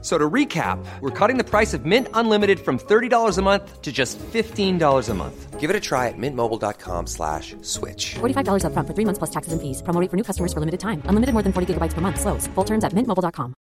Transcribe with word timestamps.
So 0.00 0.16
to 0.16 0.30
recap, 0.30 0.78
we're 1.00 1.10
cutting 1.10 1.38
the 1.38 1.44
price 1.44 1.74
of 1.74 1.84
Mint 1.84 2.06
Unlimited 2.14 2.60
from 2.60 2.78
$30 2.78 3.36
a 3.36 3.42
month 3.42 3.82
to 3.82 3.90
just 3.90 4.16
$15 4.18 5.08
a 5.08 5.14
month. 5.14 5.58
Give 5.58 5.70
it 5.70 5.74
a 5.74 5.80
try 5.80 6.06
at 6.06 6.14
mintmobile.com 6.16 7.08
slash 7.08 7.56
switch. 7.62 8.14
$45 8.20 8.62
upfront 8.62 8.86
for 8.86 8.94
three 8.94 9.04
months 9.04 9.18
plus 9.18 9.30
taxes 9.30 9.52
and 9.52 9.60
fees. 9.60 9.82
Promo 9.82 10.00
rate 10.00 10.08
for 10.08 10.16
new 10.16 10.22
customers 10.22 10.52
for 10.52 10.60
limited 10.60 10.78
time. 10.78 11.02
Unlimited 11.06 11.32
more 11.34 11.42
than 11.42 11.52
40 11.52 11.74
gigabytes 11.74 11.94
per 11.94 12.00
month. 12.00 12.20
Slows. 12.20 12.46
Full 12.54 12.64
terms 12.64 12.84
at 12.84 12.92
mintmobile.com. 12.94 13.54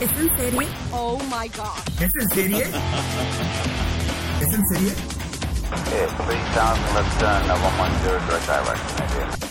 ¿Es 0.00 0.10
en 0.12 0.30
serie? 0.36 0.68
Oh 0.92 1.18
my 1.28 1.48
god. 1.48 1.82
¿Es 2.00 2.14
en 2.14 2.28
serie? 2.30 2.64
¿Es 4.40 4.54
en 4.54 4.64
serie? 4.66 4.92
Yeah, 5.70 6.06
3000 6.16 6.94
left 6.94 7.20
turn, 7.20 7.42
110 7.46 8.26
direct 8.26 8.46
direction, 8.46 9.49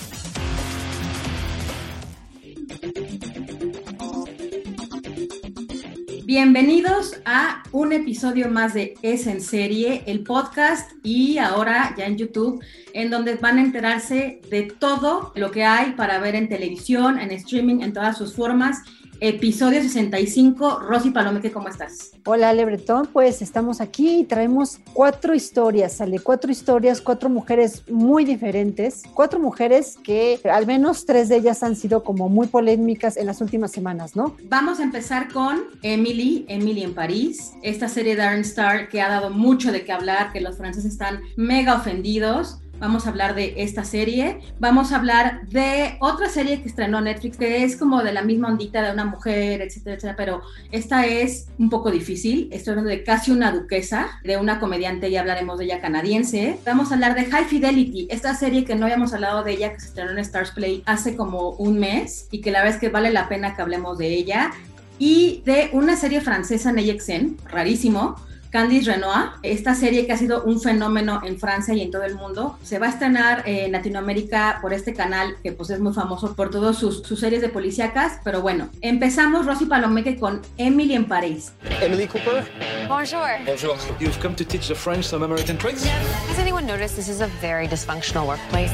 Bienvenidos 6.30 7.20
a 7.26 7.64
un 7.72 7.92
episodio 7.92 8.52
más 8.52 8.76
de 8.76 8.94
Es 9.02 9.26
en 9.26 9.42
Serie, 9.42 10.04
el 10.06 10.22
podcast 10.22 10.92
y 11.02 11.40
ahora 11.40 11.96
ya 11.98 12.06
en 12.06 12.20
YouTube, 12.20 12.64
en 12.94 13.10
donde 13.10 13.34
van 13.34 13.58
a 13.58 13.62
enterarse 13.62 14.40
de 14.52 14.62
todo 14.62 15.32
lo 15.34 15.50
que 15.50 15.64
hay 15.64 15.94
para 15.94 16.20
ver 16.20 16.36
en 16.36 16.48
televisión, 16.48 17.18
en 17.18 17.32
streaming, 17.32 17.82
en 17.82 17.94
todas 17.94 18.16
sus 18.16 18.36
formas 18.36 18.84
episodio 19.20 19.82
65. 19.82 20.80
Rosy 20.80 21.12
Palomeque, 21.12 21.52
¿cómo 21.52 21.68
estás? 21.68 22.12
Hola, 22.26 22.54
Lebretón. 22.54 23.08
Pues 23.12 23.42
estamos 23.42 23.82
aquí 23.82 24.20
y 24.20 24.24
traemos 24.24 24.80
cuatro 24.94 25.34
historias, 25.34 25.94
sale 25.94 26.20
cuatro 26.20 26.52
historias, 26.52 27.02
cuatro 27.02 27.30
mujeres 27.30 27.84
muy 27.90 28.26
diferentes, 28.26 29.04
cuatro 29.14 29.40
mujeres 29.40 29.98
que 30.04 30.40
al 30.52 30.66
menos 30.66 31.06
tres 31.06 31.30
de 31.30 31.38
ellas 31.38 31.64
han 31.64 31.76
sido 31.76 32.04
como 32.04 32.30
muy 32.30 32.48
polémicas 32.48 33.18
en 33.18 33.26
las 33.26 33.42
últimas 33.42 33.72
semanas, 33.72 34.16
¿no? 34.16 34.36
Vamos 34.46 34.80
a 34.80 34.84
empezar 34.84 35.32
con 35.32 35.64
Emily, 35.82 36.46
Emily 36.48 36.84
en 36.84 36.94
París, 36.94 37.54
esta 37.64 37.88
serie 37.88 38.16
Darren 38.16 38.42
Star 38.42 38.90
que 38.90 39.02
ha 39.02 39.10
dado 39.10 39.30
mucho 39.30 39.72
de 39.72 39.84
qué 39.84 39.92
hablar, 39.92 40.32
que 40.32 40.42
los 40.42 40.58
franceses 40.58 40.92
están 40.92 41.22
mega 41.36 41.76
ofendidos 41.76 42.60
Vamos 42.80 43.06
a 43.06 43.10
hablar 43.10 43.36
de 43.36 43.56
esta 43.58 43.84
serie. 43.84 44.40
Vamos 44.58 44.94
a 44.94 44.96
hablar 44.96 45.48
de 45.50 45.98
otra 46.00 46.30
serie 46.30 46.62
que 46.62 46.70
estrenó 46.70 47.02
Netflix, 47.02 47.38
que 47.38 47.64
es 47.64 47.76
como 47.76 48.02
de 48.04 48.14
la 48.14 48.22
misma 48.22 48.48
ondita 48.48 48.82
de 48.82 48.94
una 48.94 49.04
mujer, 49.04 49.62
etcétera, 49.62 49.96
etcétera. 49.96 50.16
Pero 50.16 50.42
esta 50.72 51.06
es 51.06 51.48
un 51.58 51.70
poco 51.70 51.92
difícil. 51.92 52.48
Estoy 52.54 52.72
hablando 52.72 52.90
de 52.90 53.04
casi 53.04 53.32
una 53.32 53.52
duquesa, 53.52 54.08
de 54.24 54.38
una 54.38 54.60
comediante, 54.60 55.12
ya 55.12 55.20
hablaremos 55.20 55.60
de 55.60 55.66
ella 55.66 55.82
canadiense. 55.82 56.58
Vamos 56.66 56.92
a 56.92 56.94
hablar 56.94 57.16
de 57.16 57.26
High 57.26 57.46
Fidelity, 57.46 58.08
esta 58.10 58.34
serie 58.34 58.64
que 58.64 58.76
no 58.76 58.86
habíamos 58.86 59.14
hablado 59.14 59.44
de 59.44 59.52
ella, 59.52 59.74
que 59.74 59.82
se 59.82 59.88
estrenó 59.88 60.12
en 60.12 60.20
Stars 60.20 60.52
Play 60.52 60.82
hace 60.86 61.18
como 61.18 61.50
un 61.52 61.80
mes 61.80 62.28
y 62.32 62.40
que 62.40 62.52
la 62.52 62.60
verdad 62.60 62.76
es 62.76 62.80
que 62.80 62.90
vale 62.90 63.12
la 63.12 63.28
pena 63.28 63.56
que 63.56 63.62
hablemos 63.62 63.98
de 63.98 64.08
ella. 64.08 64.52
Y 65.02 65.44
de 65.46 65.70
una 65.74 65.96
serie 65.96 66.20
francesa 66.20 66.72
en 66.72 66.80
AXN, 66.80 67.38
rarísimo, 67.46 68.16
Candice 68.50 68.92
Renoir, 68.92 69.32
esta 69.44 69.76
serie 69.76 70.08
que 70.08 70.14
ha 70.14 70.18
sido 70.18 70.44
un 70.44 70.60
fenómeno 70.60 71.22
en 71.24 71.40
Francia 71.40 71.74
y 71.76 71.82
en 71.82 71.92
todo 71.92 72.04
el 72.04 72.16
mundo, 72.16 72.58
se 72.64 72.80
va 72.80 72.88
a 72.88 72.90
estrenar 72.90 73.44
en 73.46 73.72
Latinoamérica 73.72 74.58
por 74.62 74.74
este 74.74 74.94
canal 74.94 75.36
que 75.44 75.52
pues 75.52 75.70
es 75.70 75.80
muy 75.80 75.94
famoso 75.94 76.36
por 76.36 76.50
todas 76.50 76.78
sus, 76.78 77.04
sus, 77.04 77.20
series 77.20 77.42
de 77.42 77.50
policíacas, 77.50 78.20
pero 78.24 78.42
bueno, 78.42 78.70
empezamos 78.82 79.46
Rosy 79.46 79.66
Palomeque 79.66 80.18
con 80.18 80.42
Emily 80.58 80.96
en 80.96 81.06
París. 81.06 81.52
Emily 81.80 82.08
Cooper. 82.08 82.44
Bonjour. 82.88 83.30
Bonjour. 83.46 83.78
You've 84.00 84.20
come 84.20 84.36
to 84.36 84.44
teach 84.44 84.68
the 84.68 84.76
French 84.76 85.06
some 85.06 85.24
American 85.24 85.58
tricks? 85.58 85.86
Has 85.86 86.40
anyone 86.40 86.66
noticed 86.66 86.96
this 86.96 87.08
is 87.08 87.22
a 87.22 87.28
very 87.42 87.68
dysfunctional 87.68 88.28
workplace? 88.28 88.72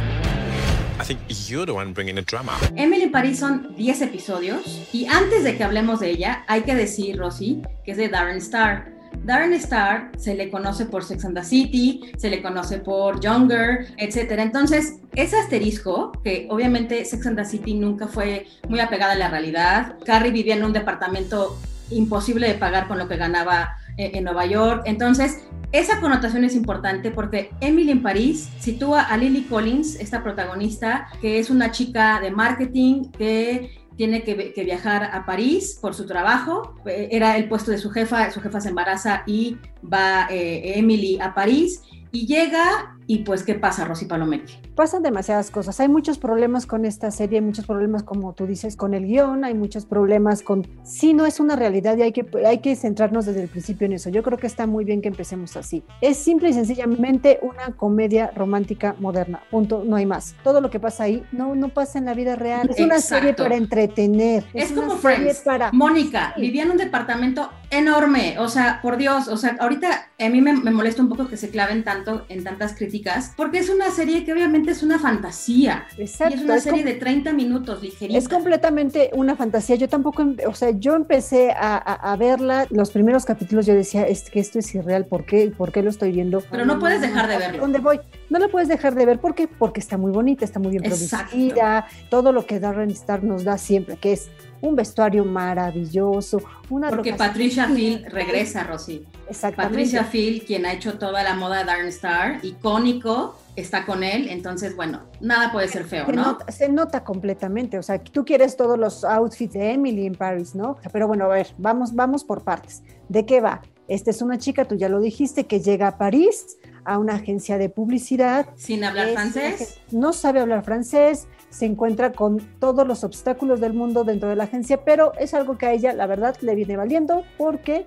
I 0.97 1.03
think 1.03 1.19
you're 1.27 1.65
the 1.65 1.73
one 1.73 1.91
bringing 1.91 2.15
the 2.15 2.21
drama. 2.21 2.53
Emily 2.77 3.03
en 3.03 3.11
París 3.11 3.39
son 3.39 3.75
10 3.75 4.01
episodios 4.03 4.87
y 4.93 5.05
antes 5.07 5.43
de 5.43 5.57
que 5.57 5.63
hablemos 5.65 5.99
de 5.99 6.11
ella, 6.11 6.45
hay 6.47 6.61
que 6.61 6.73
decir, 6.73 7.17
Rosy, 7.17 7.61
que 7.83 7.91
es 7.91 7.97
de 7.97 8.07
Darren 8.07 8.37
Star. 8.37 8.94
Darren 9.23 9.53
Star 9.53 10.11
se 10.17 10.35
le 10.35 10.49
conoce 10.49 10.85
por 10.85 11.03
Sex 11.03 11.25
and 11.25 11.37
the 11.37 11.43
City, 11.43 12.11
se 12.17 12.29
le 12.29 12.41
conoce 12.41 12.79
por 12.79 13.19
Younger, 13.19 13.87
etcétera. 13.97 14.43
Entonces, 14.43 14.99
ese 15.15 15.37
asterisco, 15.37 16.11
que 16.23 16.47
obviamente 16.49 17.05
Sex 17.05 17.25
and 17.27 17.37
the 17.37 17.45
City 17.45 17.73
nunca 17.73 18.07
fue 18.07 18.47
muy 18.67 18.79
apegada 18.79 19.13
a 19.13 19.17
la 19.17 19.29
realidad, 19.29 19.95
Carrie 20.05 20.31
vivía 20.31 20.55
en 20.55 20.63
un 20.63 20.73
departamento 20.73 21.57
imposible 21.91 22.47
de 22.47 22.55
pagar 22.55 22.87
con 22.87 22.97
lo 22.97 23.07
que 23.07 23.17
ganaba 23.17 23.77
eh, 23.97 24.11
en 24.13 24.23
Nueva 24.23 24.45
York. 24.45 24.83
Entonces, 24.85 25.43
esa 25.71 25.99
connotación 25.99 26.43
es 26.43 26.55
importante 26.55 27.11
porque 27.11 27.51
Emily 27.59 27.91
en 27.91 28.01
París 28.01 28.49
sitúa 28.59 29.01
a 29.01 29.17
Lily 29.17 29.43
Collins, 29.43 29.95
esta 29.95 30.23
protagonista, 30.23 31.07
que 31.21 31.39
es 31.39 31.49
una 31.49 31.71
chica 31.71 32.19
de 32.21 32.31
marketing 32.31 33.11
que 33.11 33.84
tiene 33.95 34.23
que, 34.23 34.53
que, 34.53 34.63
viajar 34.63 35.03
a 35.13 35.25
París 35.25 35.77
por 35.81 35.93
su 35.93 36.05
trabajo. 36.05 36.75
Eh, 36.85 37.09
era 37.11 37.37
el 37.37 37.47
puesto 37.47 37.71
de 37.71 37.77
su 37.77 37.89
jefa, 37.89 38.31
su 38.31 38.41
jefa 38.41 38.61
se 38.61 38.69
embaraza 38.69 39.23
y 39.25 39.57
va 39.81 40.27
eh, 40.29 40.77
Emily 40.77 41.19
a 41.21 41.33
París 41.33 41.81
y 42.11 42.25
llega 42.25 42.97
y 43.07 43.19
pues, 43.19 43.43
¿qué 43.43 43.55
pasa, 43.55 43.85
Rosy 43.85 44.05
Palomeque? 44.05 44.64
Pasan 44.75 45.03
demasiadas 45.03 45.51
cosas. 45.51 45.79
Hay 45.79 45.87
muchos 45.87 46.17
problemas 46.17 46.65
con 46.65 46.83
esta 46.85 47.09
serie, 47.09 47.39
hay 47.39 47.45
muchos 47.45 47.65
problemas, 47.65 48.03
como 48.03 48.33
tú 48.33 48.45
dices, 48.45 48.75
con 48.75 48.93
el 48.93 49.05
guion, 49.05 49.45
hay 49.45 49.53
muchos 49.53 49.85
problemas 49.85 50.41
con... 50.41 50.67
Sí, 50.83 51.13
no 51.13 51.25
es 51.25 51.39
una 51.39 51.55
realidad 51.55 51.95
y 51.97 52.01
hay 52.01 52.11
que, 52.11 52.25
hay 52.45 52.59
que 52.59 52.75
centrarnos 52.75 53.25
desde 53.25 53.43
el 53.43 53.47
principio 53.47 53.85
en 53.85 53.93
eso. 53.93 54.09
Yo 54.09 54.21
creo 54.21 54.37
que 54.37 54.47
está 54.47 54.67
muy 54.67 54.83
bien 54.83 55.01
que 55.01 55.07
empecemos 55.07 55.55
así. 55.55 55.83
Es 56.01 56.17
simple 56.17 56.49
y 56.49 56.53
sencillamente 56.53 57.39
una 57.41 57.75
comedia 57.77 58.31
romántica 58.35 58.95
moderna. 58.99 59.41
Punto, 59.49 59.83
no 59.85 59.95
hay 59.95 60.05
más. 60.05 60.35
Todo 60.43 60.59
lo 60.59 60.69
que 60.69 60.79
pasa 60.79 61.03
ahí 61.05 61.23
no, 61.31 61.55
no 61.55 61.69
pasa 61.69 61.97
en 61.97 62.05
la 62.05 62.13
vida 62.13 62.35
real. 62.35 62.69
Es 62.69 62.79
una 62.79 62.95
Exacto. 62.95 63.15
serie 63.15 63.33
para 63.33 63.55
entretener. 63.55 64.43
Es, 64.53 64.71
una 64.71 64.81
como 64.81 64.95
Friends. 64.97 65.39
para... 65.39 65.71
Mónica 65.71 66.33
Sí. 66.35 66.41
vivía 66.41 66.63
en 66.63 66.71
un 66.71 66.77
departamento 66.77 67.49
enorme. 67.69 68.37
O 68.39 68.47
sea, 68.49 68.79
por 68.81 68.97
Dios, 68.97 69.27
o 69.27 69.37
sea, 69.37 69.55
ahorita 69.59 70.09
a 70.19 70.29
mí 70.29 70.41
me, 70.41 70.53
me 70.53 70.71
molesta 70.71 71.01
un 71.01 71.09
poco 71.09 71.27
que 71.27 71.37
se 71.37 71.49
claven 71.49 71.83
tanto 71.83 72.25
en 72.29 72.43
tantas 72.43 72.73
críticas, 72.75 73.33
porque 73.37 73.59
es 73.59 73.69
una 73.69 73.89
serie 73.91 74.23
que 74.25 74.33
obviamente 74.33 74.64
es 74.71 74.83
una 74.83 74.99
fantasía. 74.99 75.85
Exacto, 75.97 76.35
y 76.35 76.37
es 76.39 76.43
una 76.45 76.55
es 76.55 76.63
serie 76.63 76.83
de 76.83 76.93
30 76.93 77.33
minutos, 77.33 77.81
ligerita. 77.81 78.17
Es 78.17 78.27
completamente 78.29 79.09
una 79.13 79.35
fantasía. 79.35 79.75
Yo 79.75 79.87
tampoco, 79.89 80.25
o 80.47 80.53
sea, 80.53 80.71
yo 80.71 80.95
empecé 80.95 81.51
a, 81.51 81.75
a- 81.77 82.11
a 82.13 82.15
verla, 82.17 82.67
los 82.69 82.91
primeros 82.91 83.25
capítulos 83.25 83.65
yo 83.65 83.73
decía, 83.73 84.07
es 84.07 84.29
que 84.29 84.39
esto 84.39 84.59
es 84.59 84.73
irreal, 84.75 85.05
¿por 85.05 85.25
qué? 85.25 85.51
¿Por 85.55 85.71
qué 85.71 85.81
lo 85.83 85.89
estoy 85.89 86.11
viendo? 86.11 86.41
Pero 86.51 86.65
no 86.65 86.79
puedes 86.79 87.01
dejar 87.01 87.27
de 87.27 87.35
¿a 87.35 87.39
verlo. 87.39 87.59
¿Dónde 87.61 87.79
voy? 87.79 87.99
No 88.29 88.39
lo 88.39 88.49
puedes 88.49 88.67
dejar 88.67 88.95
de 88.95 89.05
ver, 89.05 89.19
¿por 89.19 89.35
qué? 89.35 89.47
Porque 89.47 89.79
está 89.79 89.97
muy 89.97 90.11
bonita, 90.11 90.45
está 90.45 90.59
muy 90.59 90.71
bien 90.71 90.85
Exacto. 90.85 91.31
producida, 91.31 91.87
todo 92.09 92.31
lo 92.31 92.45
que 92.45 92.59
Darren 92.59 92.89
Star 92.91 93.23
nos 93.23 93.43
da 93.43 93.57
siempre, 93.57 93.97
que 93.97 94.13
es 94.13 94.29
un 94.61 94.75
vestuario 94.75 95.23
maravilloso, 95.25 96.41
una 96.69 96.89
Porque 96.89 97.13
Patricia 97.13 97.67
Phil 97.67 97.93
increíble. 97.99 98.09
regresa, 98.09 98.63
Rosy. 98.63 99.05
Exactamente. 99.29 99.75
Patricia 99.75 100.03
Phil, 100.05 100.43
quien 100.45 100.65
ha 100.65 100.73
hecho 100.73 100.97
toda 100.97 101.23
la 101.23 101.35
moda 101.35 101.59
de 101.59 101.65
Darren 101.65 101.87
Star, 101.87 102.39
icónico, 102.43 103.37
está 103.55 103.85
con 103.85 104.03
él. 104.03 104.27
Entonces, 104.29 104.75
bueno, 104.75 105.03
nada 105.19 105.51
puede 105.51 105.67
ser 105.67 105.85
feo, 105.85 106.05
Se, 106.05 106.13
¿no? 106.13 106.23
nota, 106.23 106.51
se 106.51 106.69
nota 106.69 107.03
completamente, 107.03 107.77
o 107.77 107.83
sea, 107.83 108.03
tú 108.03 108.25
quieres 108.25 108.55
todos 108.57 108.77
los 108.77 109.03
outfits 109.03 109.53
de 109.53 109.71
Emily 109.71 110.05
en 110.05 110.15
Paris, 110.15 110.55
¿no? 110.55 110.77
Pero 110.91 111.07
bueno, 111.07 111.25
a 111.25 111.29
ver, 111.29 111.47
vamos, 111.57 111.93
vamos 111.93 112.23
por 112.23 112.43
partes. 112.43 112.83
¿De 113.09 113.25
qué 113.25 113.41
va? 113.41 113.61
Esta 113.87 114.09
es 114.09 114.21
una 114.21 114.39
chica, 114.39 114.65
tú 114.65 114.75
ya 114.75 114.89
lo 114.89 114.99
dijiste, 114.99 115.45
que 115.45 115.59
llega 115.59 115.87
a 115.87 115.97
París 115.97 116.57
a 116.85 116.97
una 116.97 117.15
agencia 117.15 117.57
de 117.57 117.69
publicidad. 117.69 118.47
Sin 118.55 118.83
hablar 118.83 119.09
Es 119.09 119.13
francés. 119.13 119.79
No 119.91 120.11
sabe 120.11 120.39
hablar 120.39 120.63
francés, 120.63 121.27
se 121.49 121.65
encuentra 121.65 122.11
con 122.11 122.39
todos 122.59 122.87
los 122.87 123.03
obstáculos 123.03 123.59
del 123.61 123.73
mundo 123.73 124.03
dentro 124.03 124.27
de 124.29 124.35
la 124.35 124.45
agencia, 124.45 124.83
pero 124.83 125.13
es 125.19 125.33
algo 125.33 125.57
que 125.57 125.67
a 125.67 125.73
ella, 125.73 125.93
la 125.93 126.07
verdad, 126.07 126.35
le 126.41 126.55
viene 126.55 126.77
valiendo 126.77 127.23
porque 127.37 127.85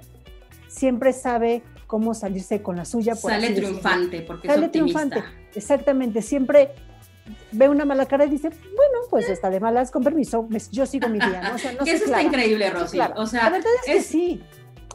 siempre 0.68 1.12
sabe 1.12 1.62
cómo 1.88 2.14
salirse 2.14 2.62
con 2.62 2.76
la 2.76 2.84
suya. 2.84 3.16
por 3.16 3.32
Sale 3.32 3.50
triunfante, 3.50 4.20
porque 4.20 4.46
Sale 4.46 4.66
es 4.66 4.72
triunfante, 4.72 5.24
exactamente. 5.54 6.22
Siempre 6.22 6.70
ve 7.50 7.68
una 7.68 7.84
mala 7.84 8.06
cara 8.06 8.26
y 8.26 8.30
dice, 8.30 8.50
bueno, 8.50 8.98
pues 9.10 9.28
está 9.28 9.50
de 9.50 9.58
malas, 9.58 9.90
con 9.90 10.04
permiso, 10.04 10.46
yo 10.70 10.86
sigo 10.86 11.08
mi 11.08 11.18
día. 11.18 11.40
¿no? 11.42 11.54
O 11.56 11.58
sea, 11.58 11.72
no 11.72 11.78
que 11.84 11.90
se 11.90 11.96
eso 11.96 12.04
clava, 12.04 12.22
está 12.22 12.36
increíble, 12.36 12.70
Rosy. 12.70 12.98
O 13.16 13.26
sea, 13.26 13.44
la 13.44 13.50
verdad 13.50 13.70
es, 13.80 13.84
que 13.86 13.96
es- 13.96 14.06
sí. 14.06 14.42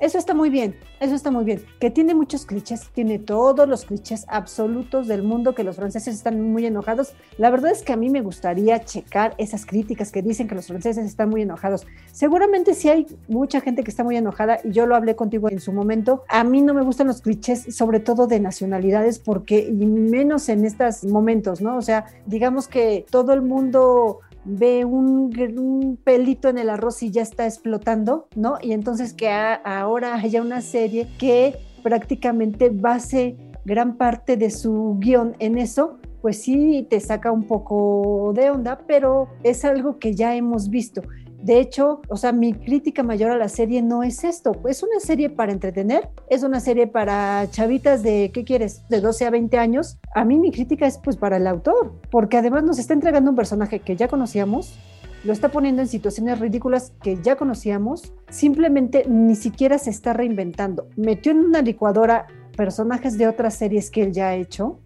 Eso 0.04 0.18
está 0.18 0.34
muy 0.34 0.50
bien, 0.50 0.76
eso 1.00 1.16
está 1.16 1.32
muy 1.32 1.46
bien. 1.46 1.64
Que 1.80 1.90
tiene 1.90 2.14
muchos 2.14 2.46
clichés, 2.46 2.90
tiene 2.94 3.20
todos 3.20 3.70
los 3.70 3.86
clichés 3.86 4.26
absolutos 4.28 5.08
del 5.08 5.24
mundo, 5.24 5.56
que 5.56 5.64
los 5.64 5.78
franceses 5.78 6.14
están 6.14 6.42
muy 6.42 6.66
enojados. 6.66 7.14
La 7.38 7.50
verdad 7.50 7.72
es 7.72 7.84
que 7.84 7.94
a 7.94 7.96
mí 7.96 8.10
me 8.10 8.20
gustaría 8.20 8.84
checar 8.84 9.34
esas 9.38 9.66
críticas 9.66 10.12
que 10.12 10.22
dicen 10.22 10.50
que 10.50 10.56
los 10.56 10.68
franceses 10.68 11.06
están 11.06 11.30
muy 11.30 11.44
enojados. 11.44 11.88
Seguramente 12.12 12.74
sí 12.74 12.90
hay 12.90 13.08
mucha 13.30 13.62
gente 13.62 13.82
que 13.86 13.92
está 13.92 14.04
muy 14.04 14.18
enojada 14.18 14.60
y 14.66 14.72
yo 14.72 14.86
lo 14.88 14.98
hablé 14.98 15.16
contigo 15.16 15.50
en 15.50 15.62
su 15.62 15.72
momento. 15.72 16.26
A 16.28 16.44
mí 16.44 16.62
no 16.62 16.74
me 16.74 16.82
gustan 16.82 17.08
los 17.08 17.22
clichés, 17.22 17.74
sobre 17.74 18.02
todo 18.02 18.28
de 18.28 18.42
nacionalidades, 18.42 19.20
porque 19.20 19.60
y 19.60 19.86
menos 19.86 20.50
en 20.50 20.66
estos 20.66 21.06
momentos, 21.06 21.62
¿no? 21.62 21.78
O 21.78 21.82
sea, 21.82 22.08
digamos 22.26 22.68
que 22.68 23.06
todo 23.10 23.32
el 23.32 23.42
mundo 23.42 24.20
ve 24.46 24.86
un, 24.86 26.00
pelito 26.04 26.50
en 26.50 26.58
el 26.58 26.70
arroz 26.70 27.04
y 27.04 27.12
ya 27.12 27.22
está 27.22 27.46
explotando, 27.46 28.28
¿no? 28.36 28.58
Y 28.62 28.74
entonces 28.74 29.14
que 29.14 29.30
ahora 29.30 30.16
haya 30.16 30.42
una 30.42 30.62
serie 30.62 31.08
que 31.18 31.56
prácticamente 31.82 32.70
base 32.70 33.38
gran 33.66 33.98
parte 33.98 34.38
de 34.38 34.50
su 34.50 34.98
guion 35.00 35.36
en 35.40 35.58
eso, 35.58 36.00
pues 36.22 36.42
sí 36.42 36.88
te 36.90 37.00
saca 37.00 37.32
un 37.32 37.44
poco 37.44 38.32
de 38.36 38.50
onda, 38.50 38.80
pero 38.88 39.28
es 39.44 39.66
algo 39.66 40.00
que 40.00 40.16
ya 40.16 40.36
hemos 40.36 40.70
visto. 40.70 41.02
De 41.44 41.60
hecho, 41.60 42.02
o 42.08 42.16
sea, 42.16 42.32
mi 42.32 42.54
crítica 42.54 43.04
mayor 43.04 43.32
a 43.32 43.38
la 43.38 43.50
serie 43.50 43.82
no 43.82 44.02
es 44.02 44.24
esto, 44.24 44.54
es 44.66 44.82
una 44.82 45.02
serie 45.02 45.30
para 45.30 45.52
entretener, 45.52 46.10
es 46.30 46.42
una 46.42 46.62
serie 46.62 46.88
para 46.88 47.52
chavitas 47.52 48.02
de, 48.02 48.32
¿qué 48.34 48.46
quieres?, 48.46 48.88
de 48.88 49.02
12 49.02 49.26
a 49.26 49.30
20 49.30 49.58
años. 49.58 50.00
A 50.16 50.24
mí 50.24 50.40
mi 50.40 50.52
crítica 50.52 50.88
es 50.88 51.00
pues 51.00 51.18
para 51.18 51.36
el 51.36 51.46
autor, 51.46 52.00
porque 52.10 52.38
además 52.38 52.64
nos 52.64 52.80
está 52.80 52.94
entregando 52.94 53.30
un 53.30 53.36
personaje 53.36 53.80
que 53.80 53.98
ya 53.98 54.08
conocíamos, 54.08 54.80
lo 55.26 55.34
está 55.34 55.50
poniendo 55.50 55.82
en 55.82 55.90
situaciones 55.90 56.40
ridículas 56.40 56.94
que 57.02 57.22
ya 57.22 57.36
conocíamos, 57.36 58.14
simplemente 58.30 59.04
ni 59.10 59.36
siquiera 59.36 59.78
se 59.80 59.90
está 59.90 60.14
reinventando. 60.14 60.88
Metió 60.96 61.34
en 61.34 61.40
una 61.40 61.62
licuadora 61.62 62.26
personajes 62.56 63.18
de 63.18 63.28
otras 63.28 63.56
series 63.56 63.92
que 63.92 64.04
él 64.04 64.14
ya 64.14 64.30
ha 64.30 64.36
hecho 64.36 64.80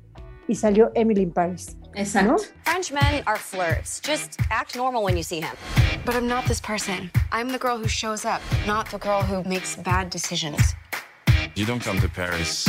y 0.48 0.56
salió 0.56 0.89
Emily 0.95 1.21
in 1.21 1.31
Paris. 1.31 1.77
Exacto. 1.95 2.45
French 2.63 2.92
men 2.92 3.24
are 3.25 3.38
flirts. 3.38 4.00
Just 4.00 4.39
act 4.51 4.75
normal 4.75 5.04
when 5.04 5.18
you 5.18 5.24
see 5.24 5.42
him. 5.42 5.56
But 6.06 6.16
I'm 6.16 6.28
not 6.28 6.45
this 6.45 6.62
person. 6.62 7.10
I'm 7.31 7.50
the 7.50 7.57
girl 7.57 7.78
who 7.78 7.88
shows 7.88 8.25
up, 8.25 8.42
not 8.66 8.89
the 8.92 8.98
girl 8.98 9.22
who 9.22 9.48
makes 9.50 9.75
bad 9.75 10.10
decisions. 10.10 10.62
You 11.56 11.66
don't 11.66 11.81
come 11.81 12.00
to 12.00 12.10
Paris 12.10 12.68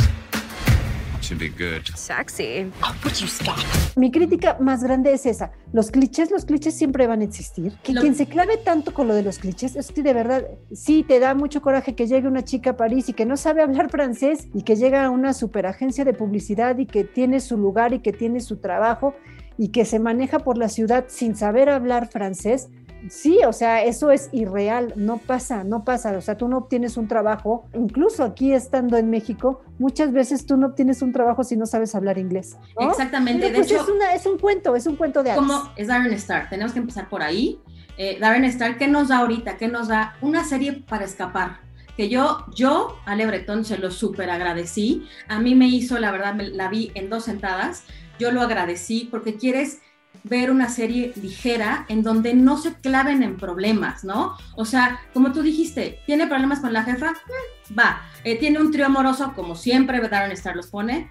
to 1.29 1.35
be 1.35 1.49
good. 1.49 1.85
Sexy. 1.95 2.71
Oh, 2.83 2.95
would 3.03 3.15
you 3.19 3.27
stop? 3.27 3.57
Mi 3.95 4.11
crítica 4.11 4.57
más 4.59 4.83
grande 4.83 5.13
es 5.13 5.25
esa. 5.25 5.51
Los 5.71 5.91
clichés, 5.91 6.31
los 6.31 6.45
clichés 6.45 6.75
siempre 6.75 7.05
van 7.05 7.21
a 7.21 7.23
existir. 7.23 7.73
Que 7.83 7.93
quien 7.93 8.15
se 8.15 8.25
clave 8.25 8.57
tanto 8.57 8.93
con 8.93 9.07
lo 9.07 9.13
de 9.13 9.21
los 9.21 9.37
clichés, 9.37 9.75
es 9.75 9.91
que 9.91 10.01
de 10.01 10.13
verdad, 10.13 10.45
sí, 10.73 11.05
te 11.07 11.19
da 11.19 11.35
mucho 11.35 11.61
coraje 11.61 11.95
que 11.95 12.07
llegue 12.07 12.27
una 12.27 12.43
chica 12.43 12.71
a 12.71 12.77
París 12.77 13.09
y 13.09 13.13
que 13.13 13.25
no 13.25 13.37
sabe 13.37 13.61
hablar 13.61 13.89
francés 13.91 14.47
y 14.53 14.63
que 14.63 14.75
llega 14.75 15.05
a 15.05 15.09
una 15.09 15.33
superagencia 15.33 16.03
de 16.03 16.13
publicidad 16.13 16.77
y 16.77 16.87
que 16.87 17.03
tiene 17.03 17.39
su 17.39 17.57
lugar 17.57 17.93
y 17.93 17.99
que 17.99 18.11
tiene 18.11 18.39
su 18.39 18.57
trabajo 18.57 19.13
y 19.57 19.69
que 19.69 19.85
se 19.85 19.99
maneja 19.99 20.39
por 20.39 20.57
la 20.57 20.69
ciudad 20.69 21.05
sin 21.09 21.35
saber 21.35 21.69
hablar 21.69 22.09
francés. 22.09 22.69
Sí, 23.09 23.39
o 23.47 23.53
sea, 23.53 23.83
eso 23.83 24.11
es 24.11 24.29
irreal, 24.33 24.93
no 24.95 25.17
pasa, 25.17 25.63
no 25.63 25.83
pasa. 25.85 26.11
O 26.17 26.21
sea, 26.21 26.37
tú 26.37 26.47
no 26.47 26.57
obtienes 26.57 26.97
un 26.97 27.07
trabajo, 27.07 27.65
incluso 27.73 28.23
aquí 28.23 28.51
estando 28.53 28.97
en 28.97 29.09
México, 29.09 29.61
muchas 29.77 30.11
veces 30.11 30.45
tú 30.45 30.57
no 30.57 30.67
obtienes 30.67 31.01
un 31.01 31.13
trabajo 31.13 31.43
si 31.43 31.55
no 31.55 31.65
sabes 31.65 31.95
hablar 31.95 32.17
inglés. 32.17 32.57
¿no? 32.79 32.89
Exactamente. 32.89 33.41
Pero, 33.41 33.53
de 33.53 33.59
pues 33.59 33.71
hecho, 33.71 33.81
es, 33.83 33.89
una- 33.89 34.13
es 34.13 34.25
un 34.25 34.37
cuento, 34.37 34.75
es 34.75 34.85
un 34.85 34.95
cuento 34.97 35.23
de 35.23 35.33
como 35.35 35.71
es 35.77 35.87
Darren 35.87 36.13
Star, 36.13 36.49
tenemos 36.49 36.73
que 36.73 36.79
empezar 36.79 37.07
por 37.07 37.21
ahí. 37.23 37.59
Eh, 37.97 38.17
Darren 38.19 38.43
Star, 38.45 38.77
¿qué 38.77 38.87
nos 38.87 39.09
da 39.09 39.19
ahorita? 39.19 39.57
¿Qué 39.57 39.67
nos 39.67 39.87
da? 39.87 40.15
Una 40.21 40.43
serie 40.43 40.83
para 40.87 41.05
escapar. 41.05 41.59
Que 41.97 42.07
yo, 42.07 42.45
yo, 42.55 42.95
Ale 43.05 43.25
Bretón, 43.25 43.65
se 43.65 43.77
lo 43.77 43.91
súper 43.91 44.29
agradecí. 44.29 45.05
A 45.27 45.39
mí 45.39 45.53
me 45.53 45.67
hizo, 45.67 45.99
la 45.99 46.11
verdad, 46.11 46.33
me, 46.33 46.47
la 46.49 46.69
vi 46.69 46.91
en 46.95 47.09
dos 47.09 47.25
sentadas. 47.25 47.83
Yo 48.17 48.31
lo 48.31 48.41
agradecí 48.41 49.09
porque 49.11 49.35
quieres 49.35 49.79
ver 50.23 50.51
una 50.51 50.69
serie 50.69 51.13
ligera 51.21 51.85
en 51.89 52.03
donde 52.03 52.33
no 52.33 52.57
se 52.57 52.73
claven 52.73 53.23
en 53.23 53.37
problemas, 53.37 54.03
¿no? 54.03 54.37
O 54.55 54.65
sea, 54.65 54.99
como 55.13 55.31
tú 55.31 55.41
dijiste, 55.41 55.99
¿tiene 56.05 56.27
problemas 56.27 56.59
con 56.59 56.73
la 56.73 56.83
jefa? 56.83 57.11
Mm, 57.11 57.79
va. 57.79 58.01
Eh, 58.23 58.37
¿Tiene 58.37 58.59
un 58.59 58.71
trío 58.71 58.85
amoroso? 58.85 59.33
Como 59.35 59.55
siempre 59.55 59.99
Darren 60.07 60.31
Star 60.31 60.55
los 60.55 60.67
pone. 60.67 61.09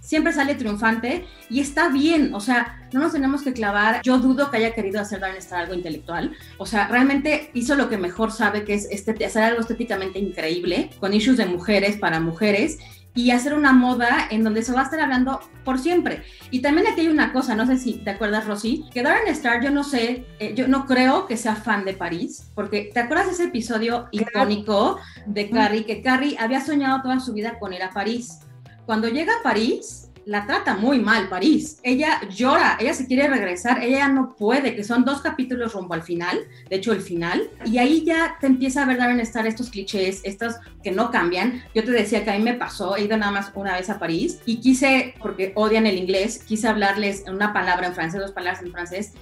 Siempre 0.00 0.32
sale 0.32 0.54
triunfante 0.54 1.26
y 1.50 1.60
está 1.60 1.88
bien, 1.88 2.32
o 2.34 2.40
sea, 2.40 2.88
no 2.92 3.00
nos 3.00 3.12
tenemos 3.12 3.42
que 3.42 3.52
clavar. 3.52 4.02
Yo 4.02 4.18
dudo 4.18 4.50
que 4.50 4.58
haya 4.58 4.74
querido 4.74 5.00
hacer 5.00 5.20
Darren 5.20 5.38
Star 5.38 5.62
algo 5.62 5.74
intelectual. 5.74 6.36
O 6.58 6.66
sea, 6.66 6.86
realmente 6.88 7.50
hizo 7.54 7.74
lo 7.74 7.88
que 7.88 7.98
mejor 7.98 8.30
sabe, 8.30 8.64
que 8.64 8.74
es 8.74 8.88
este, 8.90 9.24
hacer 9.24 9.42
algo 9.42 9.60
estéticamente 9.60 10.18
increíble, 10.18 10.90
con 11.00 11.12
issues 11.12 11.36
de 11.36 11.46
mujeres 11.46 11.96
para 11.96 12.20
mujeres 12.20 12.78
y 13.16 13.30
hacer 13.30 13.54
una 13.54 13.72
moda 13.72 14.28
en 14.30 14.44
donde 14.44 14.62
se 14.62 14.72
va 14.72 14.82
a 14.82 14.84
estar 14.84 15.00
hablando 15.00 15.40
por 15.64 15.78
siempre. 15.80 16.22
Y 16.50 16.60
también 16.60 16.86
aquí 16.86 17.00
hay 17.00 17.08
una 17.08 17.32
cosa, 17.32 17.56
no 17.56 17.66
sé 17.66 17.78
si 17.78 17.94
te 17.94 18.10
acuerdas, 18.10 18.46
Rosy, 18.46 18.84
que 18.92 19.02
Darren 19.02 19.26
Star, 19.28 19.64
yo 19.64 19.70
no 19.70 19.82
sé, 19.82 20.26
eh, 20.38 20.54
yo 20.54 20.68
no 20.68 20.86
creo 20.86 21.26
que 21.26 21.36
sea 21.36 21.56
fan 21.56 21.84
de 21.84 21.94
París, 21.94 22.50
porque 22.54 22.90
¿te 22.92 23.00
acuerdas 23.00 23.26
de 23.26 23.32
ese 23.32 23.44
episodio 23.44 24.06
icónico 24.12 25.00
de 25.24 25.50
Carrie? 25.50 25.86
Que 25.86 26.02
Carrie 26.02 26.36
había 26.38 26.60
soñado 26.60 27.02
toda 27.02 27.18
su 27.18 27.32
vida 27.32 27.58
con 27.58 27.72
ir 27.72 27.82
a 27.82 27.90
París. 27.90 28.40
Cuando 28.84 29.08
llega 29.08 29.32
a 29.40 29.42
París, 29.42 30.05
la 30.26 30.44
trata 30.44 30.74
muy 30.74 30.98
mal 30.98 31.28
París. 31.28 31.78
Ella 31.84 32.20
llora, 32.28 32.76
ella 32.80 32.92
se 32.92 33.06
quiere 33.06 33.28
regresar, 33.28 33.82
ella 33.82 34.08
no 34.08 34.34
puede, 34.34 34.74
que 34.74 34.82
son 34.82 35.04
dos 35.04 35.20
capítulos 35.20 35.72
rumbo 35.72 35.94
al 35.94 36.02
final, 36.02 36.40
de 36.68 36.76
hecho 36.76 36.92
el 36.92 37.00
final, 37.00 37.48
y 37.64 37.78
ahí 37.78 38.04
ya 38.04 38.36
te 38.40 38.48
empieza 38.48 38.82
a 38.82 38.86
ver 38.86 38.98
Darren 38.98 39.20
Star 39.20 39.46
estos 39.46 39.70
clichés, 39.70 40.20
estos 40.24 40.56
que 40.82 40.90
no 40.90 41.12
cambian. 41.12 41.62
Yo 41.74 41.84
te 41.84 41.92
decía 41.92 42.24
que 42.24 42.30
a 42.30 42.36
mí 42.36 42.42
me 42.42 42.54
pasó, 42.54 42.96
he 42.96 43.04
ido 43.04 43.16
nada 43.16 43.30
más 43.30 43.52
una 43.54 43.76
vez 43.76 43.88
a 43.88 44.00
París 44.00 44.40
y 44.44 44.56
quise, 44.56 45.14
porque 45.20 45.52
odian 45.54 45.86
el 45.86 45.96
inglés, 45.96 46.42
quise 46.44 46.66
hablarles 46.66 47.24
una 47.28 47.52
palabra 47.52 47.86
en 47.86 47.94
francés, 47.94 48.20
dos 48.20 48.32
palabras 48.32 48.62
en 48.62 48.72
francés, 48.72 49.12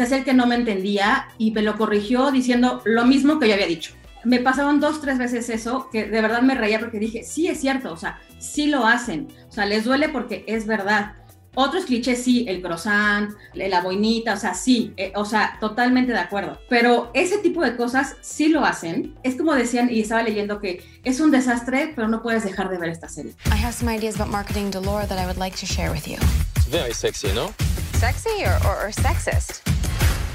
hace 0.00 0.16
el 0.16 0.24
que 0.24 0.32
no 0.32 0.46
me 0.46 0.54
entendía 0.54 1.28
y 1.36 1.50
me 1.50 1.60
lo 1.60 1.76
corrigió 1.76 2.32
diciendo 2.32 2.80
lo 2.86 3.04
mismo 3.04 3.38
que 3.38 3.48
yo 3.48 3.54
había 3.54 3.66
dicho 3.66 3.92
me 4.24 4.40
pasaron 4.40 4.80
dos, 4.80 5.00
tres 5.00 5.18
veces 5.18 5.48
eso, 5.50 5.88
que 5.90 6.06
de 6.06 6.20
verdad 6.22 6.42
me 6.42 6.54
reía 6.54 6.80
porque 6.80 6.98
dije, 6.98 7.22
sí 7.22 7.46
es 7.46 7.60
cierto, 7.60 7.92
o 7.92 7.96
sea, 7.96 8.18
sí 8.38 8.66
lo 8.66 8.86
hacen, 8.86 9.28
sea, 9.54 9.66
les 9.66 9.84
duele 9.84 10.08
porque 10.08 10.44
es 10.46 10.66
verdad. 10.66 11.12
Otros 11.56 11.84
clichés 11.84 12.22
sí, 12.22 12.44
el 12.48 12.60
croissant, 12.60 13.30
la 13.54 13.80
boinita, 13.80 14.34
o 14.34 14.36
sea, 14.36 14.54
sí, 14.54 14.92
eh, 14.96 15.12
o 15.14 15.24
sea, 15.24 15.56
totalmente 15.60 16.12
de 16.12 16.18
acuerdo. 16.18 16.58
Pero 16.68 17.12
ese 17.14 17.38
tipo 17.38 17.62
de 17.62 17.76
cosas 17.76 18.16
sí 18.22 18.48
lo 18.48 18.64
hacen. 18.64 19.14
Es 19.22 19.36
como 19.36 19.54
decían, 19.54 19.88
y 19.88 20.00
estaba 20.00 20.24
leyendo 20.24 20.60
que 20.60 20.84
es 21.04 21.20
un 21.20 21.30
desastre, 21.30 21.92
pero 21.94 22.08
no 22.08 22.22
puedes 22.22 22.42
dejar 22.42 22.70
de 22.70 22.78
ver 22.78 22.88
esta 22.88 23.08
serie. 23.08 23.34
I 23.46 23.64
have 23.64 23.72
some 23.72 23.88
ideas 23.88 24.16
about 24.16 24.32
marketing 24.32 24.72
to 24.72 24.80
Laura 24.80 25.06
that 25.06 25.18
I 25.18 25.26
would 25.26 25.38
like 25.38 25.56
to 25.58 25.66
share 25.66 25.92
with 25.92 26.08
you. 26.08 26.18
It's 26.56 26.66
very 26.66 26.92
sexy, 26.92 27.32
no? 27.32 27.54
Sexy 28.00 28.44
or, 28.44 28.58
or, 28.66 28.86
or 28.86 28.90
sexist? 28.90 29.60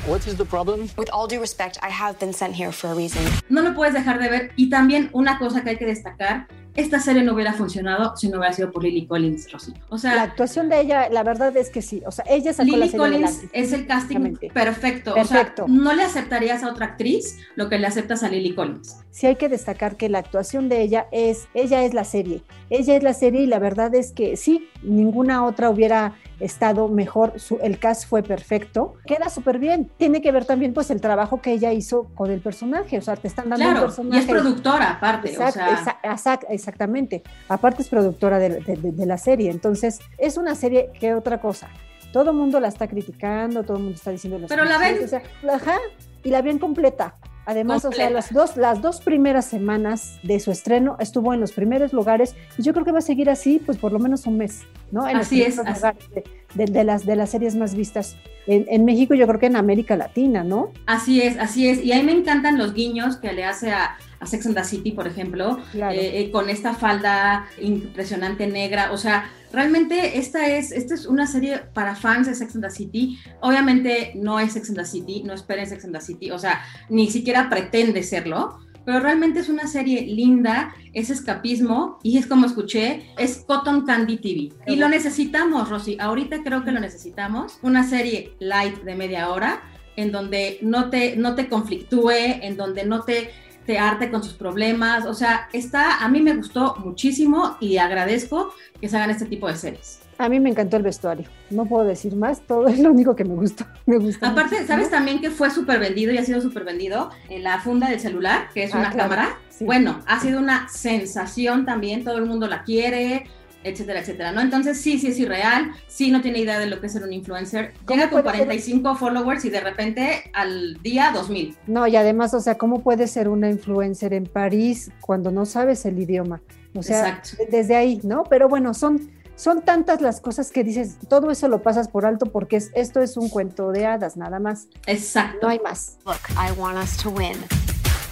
What 0.07 0.25
is 0.25 0.37
the 0.37 0.45
problem? 0.45 0.89
With 0.97 1.09
all 1.11 1.27
due 1.27 1.41
respect, 1.41 1.77
I 1.83 1.89
have 1.89 2.17
been 2.17 2.31
sent 2.31 2.55
here 2.55 2.71
for 2.71 2.87
a 2.87 2.95
reason. 2.95 3.21
No 3.49 3.61
lo 3.61 3.73
puedes 3.75 3.93
dejar 3.93 4.19
de 4.19 4.29
ver. 4.29 4.51
Y 4.55 4.69
también 4.69 5.09
una 5.11 5.37
cosa 5.37 5.61
que 5.61 5.71
hay 5.71 5.77
que 5.77 5.85
destacar, 5.85 6.47
esta 6.75 6.99
serie 6.99 7.23
no 7.23 7.33
hubiera 7.33 7.53
funcionado 7.53 8.15
si 8.15 8.29
no 8.29 8.37
hubiera 8.37 8.53
sido 8.53 8.71
por 8.71 8.83
Lily 8.83 9.07
Collins, 9.07 9.51
Rosy. 9.51 9.73
O 9.89 9.97
sea, 9.97 10.15
la 10.15 10.23
actuación 10.23 10.69
de 10.69 10.79
ella, 10.81 11.09
la 11.09 11.23
verdad 11.23 11.55
es 11.57 11.69
que 11.69 11.81
sí. 11.81 12.01
O 12.05 12.11
sea, 12.11 12.25
ella 12.29 12.53
sacó 12.53 12.71
la 12.71 12.77
Lily 12.77 12.89
serie 12.89 12.97
Collins 12.97 13.41
es 13.53 13.73
el 13.73 13.87
casting 13.87 14.35
perfecto. 14.53 15.13
Perfecto. 15.13 15.63
O 15.65 15.67
sea, 15.67 15.75
no 15.75 15.93
le 15.93 16.03
aceptarías 16.03 16.63
a 16.63 16.69
otra 16.69 16.87
actriz 16.87 17.37
lo 17.55 17.69
que 17.69 17.79
le 17.79 17.87
aceptas 17.87 18.23
a 18.23 18.29
Lily 18.29 18.53
Collins. 18.55 18.97
Sí 19.11 19.27
hay 19.27 19.35
que 19.35 19.49
destacar 19.49 19.97
que 19.97 20.09
la 20.09 20.19
actuación 20.19 20.69
de 20.69 20.81
ella 20.81 21.07
es, 21.11 21.47
ella 21.53 21.83
es 21.83 21.93
la 21.93 22.03
serie. 22.03 22.43
Ella 22.69 22.95
es 22.95 23.03
la 23.03 23.13
serie 23.13 23.41
y 23.41 23.47
la 23.47 23.59
verdad 23.59 23.93
es 23.95 24.11
que 24.11 24.37
sí, 24.37 24.69
ninguna 24.83 25.45
otra 25.45 25.69
hubiera 25.69 26.15
estado 26.39 26.87
mejor. 26.87 27.39
Su, 27.39 27.57
el 27.61 27.79
cast 27.79 28.07
fue 28.07 28.23
perfecto. 28.23 28.93
Queda 29.05 29.29
súper 29.29 29.59
bien. 29.59 29.91
Tiene 29.97 30.21
que 30.21 30.31
ver 30.31 30.45
también 30.45 30.73
pues 30.73 30.89
el 30.91 31.01
trabajo 31.01 31.41
que 31.41 31.51
ella 31.51 31.71
hizo 31.73 32.05
con 32.15 32.31
el 32.31 32.41
personaje. 32.41 32.97
O 32.97 33.01
sea, 33.01 33.15
te 33.15 33.27
están 33.27 33.49
dando 33.49 33.65
un 33.65 33.71
Claro, 33.71 33.85
y 33.85 33.87
personaje. 33.87 34.19
es 34.21 34.25
productora 34.27 34.91
aparte. 34.91 35.31
Exact- 35.33 35.49
o 35.49 35.51
sea, 35.51 35.69
exa- 35.69 35.97
exact- 36.03 36.45
exactamente. 36.49 37.23
Aparte 37.47 37.81
es 37.81 37.89
productora 37.89 38.39
de, 38.39 38.49
de- 38.61 38.75
de- 38.75 38.91
de 38.91 39.05
la 39.05 39.17
serie. 39.17 39.51
Entonces, 39.51 39.99
es 40.17 40.37
una 40.37 40.55
serie 40.55 40.91
que 40.99 41.13
otra 41.13 41.39
cosa. 41.41 41.69
Todo 42.11 42.31
el 42.31 42.37
mundo 42.37 42.59
la 42.59 42.69
está 42.69 42.87
criticando, 42.87 43.63
todo 43.63 43.77
el 43.77 43.83
mundo 43.83 43.95
está 43.97 44.09
diciendo 44.11 44.39
los 44.39 44.49
Pero 44.49 44.65
la 44.65 44.77
ven. 44.79 44.97
clichés, 44.97 45.13
o 45.13 45.19
sea, 45.19 45.53
ajá, 45.55 45.77
y 46.23 46.29
la 46.31 46.41
ven 46.41 46.57
completa. 46.57 47.15
Además, 47.49 47.83
o 47.83 47.91
sea, 47.91 48.11
las 48.11 48.31
dos, 48.31 48.57
las 48.57 48.79
dos 48.79 49.01
primeras 49.01 49.45
semanas 49.45 50.19
de 50.21 50.39
su 50.39 50.51
estreno 50.51 50.97
estuvo 50.99 51.33
en 51.33 51.39
los 51.39 51.51
primeros 51.51 51.93
lugares 51.93 52.35
y 52.59 52.61
yo 52.61 52.73
creo 52.73 52.85
que 52.85 52.91
va 52.91 52.99
a 52.99 53.01
seguir 53.01 53.27
así, 53.27 53.59
pues 53.65 53.79
por 53.79 53.91
lo 53.91 53.97
menos 53.97 54.27
un 54.27 54.37
mes, 54.37 54.61
¿no? 54.91 55.07
En 55.09 55.17
Así 55.17 55.39
los 55.39 55.47
es, 55.47 55.59
así. 55.59 55.73
lugares 55.73 56.09
de, 56.11 56.23
de- 56.53 56.65
de 56.65 56.83
las, 56.83 57.05
de 57.05 57.15
las 57.15 57.29
series 57.31 57.55
más 57.55 57.75
vistas 57.75 58.17
en, 58.47 58.65
en 58.69 58.83
México, 58.85 59.13
yo 59.13 59.27
creo 59.27 59.39
que 59.39 59.45
en 59.45 59.55
América 59.55 59.95
Latina, 59.95 60.43
¿no? 60.43 60.71
así 60.87 61.21
es, 61.21 61.37
así 61.37 61.67
es. 61.67 61.83
Y 61.83 61.91
a 61.91 61.97
mí 61.97 62.03
me 62.03 62.13
encantan 62.13 62.57
los 62.57 62.73
guiños 62.73 63.17
que 63.17 63.31
le 63.33 63.43
hace 63.45 63.71
a, 63.71 63.95
a 64.19 64.25
Sex 64.25 64.47
and 64.47 64.55
the 64.55 64.63
City, 64.63 64.91
por 64.91 65.05
ejemplo, 65.05 65.59
Claro. 65.71 65.93
eh, 65.93 66.19
eh, 66.21 66.31
con 66.31 66.49
esta 66.49 66.73
falda 66.73 67.45
impresionante 67.61 68.47
negra. 68.47 68.91
O 68.91 68.97
sea, 68.97 69.29
realmente 69.53 70.17
esta 70.17 70.47
es, 70.47 70.71
esta 70.71 70.95
es 70.95 71.05
una 71.05 71.27
serie 71.27 71.59
para 71.73 71.95
fans 71.95 72.25
de 72.27 72.33
Sex 72.35 72.55
and 72.55 72.63
the 72.65 72.71
City. 72.71 73.19
Obviamente 73.41 74.13
no 74.15 74.39
es 74.39 74.53
Sex 74.53 74.69
and 74.69 74.79
the 74.79 74.85
City, 74.85 75.21
no 75.23 75.33
esperen 75.33 75.67
Sex 75.67 75.85
and 75.85 75.93
the 75.95 76.01
City, 76.01 76.31
o 76.31 76.39
sea, 76.39 76.61
ni 76.89 77.09
siquiera 77.11 77.49
pretende 77.49 78.01
serlo. 78.03 78.59
Pero 78.85 78.99
realmente 78.99 79.39
es 79.39 79.49
una 79.49 79.67
serie 79.67 80.01
linda, 80.01 80.73
es 80.93 81.09
escapismo 81.09 81.99
y 82.03 82.17
es 82.17 82.25
como 82.27 82.45
escuché, 82.45 83.11
es 83.17 83.43
Cotton 83.45 83.85
Candy 83.85 84.17
TV. 84.17 84.49
Y 84.65 84.77
lo 84.77 84.89
necesitamos, 84.89 85.69
Rosy. 85.69 85.97
Ahorita 85.99 86.43
creo 86.43 86.63
que 86.63 86.71
lo 86.71 86.79
necesitamos. 86.79 87.59
Una 87.61 87.83
serie 87.83 88.35
light 88.39 88.83
de 88.83 88.95
media 88.95 89.29
hora 89.29 89.61
en 89.95 90.11
donde 90.11 90.59
no 90.61 90.89
te, 90.89 91.17
no 91.17 91.35
te 91.35 91.49
conflictúe, 91.49 92.11
en 92.11 92.55
donde 92.55 92.85
no 92.85 93.03
te, 93.03 93.31
te 93.65 93.77
arte 93.77 94.09
con 94.09 94.23
sus 94.23 94.33
problemas. 94.33 95.05
O 95.05 95.13
sea, 95.13 95.49
está, 95.53 96.03
a 96.03 96.09
mí 96.09 96.21
me 96.21 96.33
gustó 96.35 96.75
muchísimo 96.77 97.57
y 97.59 97.77
agradezco 97.77 98.53
que 98.79 98.87
se 98.87 98.95
hagan 98.95 99.09
este 99.09 99.25
tipo 99.25 99.47
de 99.47 99.55
series. 99.55 100.08
A 100.19 100.27
mí 100.29 100.39
me 100.39 100.49
encantó 100.49 100.77
el 100.77 100.83
vestuario. 100.83 101.27
No 101.49 101.65
puedo 101.65 101.85
decir 101.85 102.15
más, 102.15 102.41
todo 102.41 102.67
es 102.67 102.77
lo 102.79 102.91
único 102.91 103.15
que 103.15 103.23
me 103.23 103.33
gustó. 103.35 103.65
Me 103.85 103.97
gustó 103.97 104.27
Aparte, 104.27 104.55
mucho. 104.55 104.67
¿sabes 104.67 104.89
también 104.91 105.19
que 105.21 105.31
fue 105.31 105.49
súper 105.49 105.79
vendido 105.79 106.11
y 106.13 106.17
ha 106.17 106.25
sido 106.25 106.41
súper 106.41 106.65
vendido? 106.65 107.09
En 107.29 107.41
la 107.43 107.59
funda 107.61 107.89
del 107.89 107.99
celular, 107.99 108.49
que 108.53 108.63
es 108.65 108.73
Ah, 108.75 108.79
una 108.79 108.91
claro, 108.91 109.09
cámara. 109.09 109.37
sí. 109.49 109.63
Bueno, 109.65 110.01
ha 110.05 110.19
sido 110.19 110.39
una 110.39 110.67
sensación 110.69 111.65
también, 111.65 112.03
todo 112.03 112.17
el 112.17 112.25
mundo 112.25 112.47
la 112.47 112.63
quiere, 112.63 113.25
etcétera, 113.63 114.01
etcétera, 114.01 114.31
¿no? 114.33 114.41
Entonces 114.41 114.79
sí, 114.79 114.99
sí 114.99 115.07
es 115.07 115.19
irreal, 115.19 115.71
sí 115.87 116.11
no 116.11 116.21
tiene 116.21 116.39
idea 116.39 116.59
de 116.59 116.65
lo 116.67 116.79
que 116.81 116.87
es 116.87 116.93
ser 116.93 117.03
un 117.03 117.13
influencer. 117.13 117.73
Llega 117.87 118.09
con 118.09 118.21
puede 118.21 118.37
ser? 118.37 118.45
45 118.45 118.95
followers 118.95 119.45
y 119.45 119.49
de 119.49 119.59
repente 119.61 120.29
al 120.33 120.81
día 120.83 121.11
2000. 121.13 121.55
No, 121.67 121.87
y 121.87 121.95
además, 121.95 122.33
o 122.33 122.39
sea, 122.41 122.57
¿cómo 122.57 122.81
puedes 122.83 123.11
ser 123.11 123.27
una 123.29 123.49
influencer 123.49 124.13
en 124.13 124.25
París 124.25 124.91
cuando 125.01 125.31
no 125.31 125.45
sabes 125.45 125.85
el 125.85 125.97
idioma? 125.99 126.41
O 126.75 126.83
sea, 126.83 126.99
Exacto. 127.09 127.29
de- 127.37 127.57
desde 127.57 127.75
ahí, 127.75 127.99
¿no? 128.03 128.23
Pero 128.29 128.47
bueno, 128.47 128.73
son, 128.73 129.09
son 129.39 129.61
tantas 129.61 130.01
las 130.01 130.19
cosas 130.19 130.51
que 130.51 130.65
dices, 130.65 130.97
todo 131.07 131.31
eso 131.31 131.47
lo 131.47 131.61
pasas 131.61 131.87
por 131.87 132.05
alto 132.05 132.25
porque 132.25 132.57
es, 132.57 132.71
esto 132.75 132.99
es 133.01 133.15
un 133.15 133.29
cuento 133.29 133.71
de 133.71 133.85
hadas, 133.85 134.17
nada 134.17 134.37
más. 134.39 134.67
Exacto. 134.85 135.39
No 135.43 135.47
hay 135.47 135.59
más. 135.59 135.97
Look, 136.05 136.19
I 136.31 136.51
want 136.59 136.77
us 136.77 136.97
to 136.97 137.09
win 137.09 137.37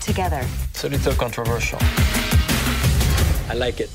together. 0.06 0.42
It's 0.72 0.86
a 0.86 0.88
little 0.90 1.14
controversial. 1.18 1.80
I 3.52 3.56
like 3.58 3.84
it. 3.84 3.90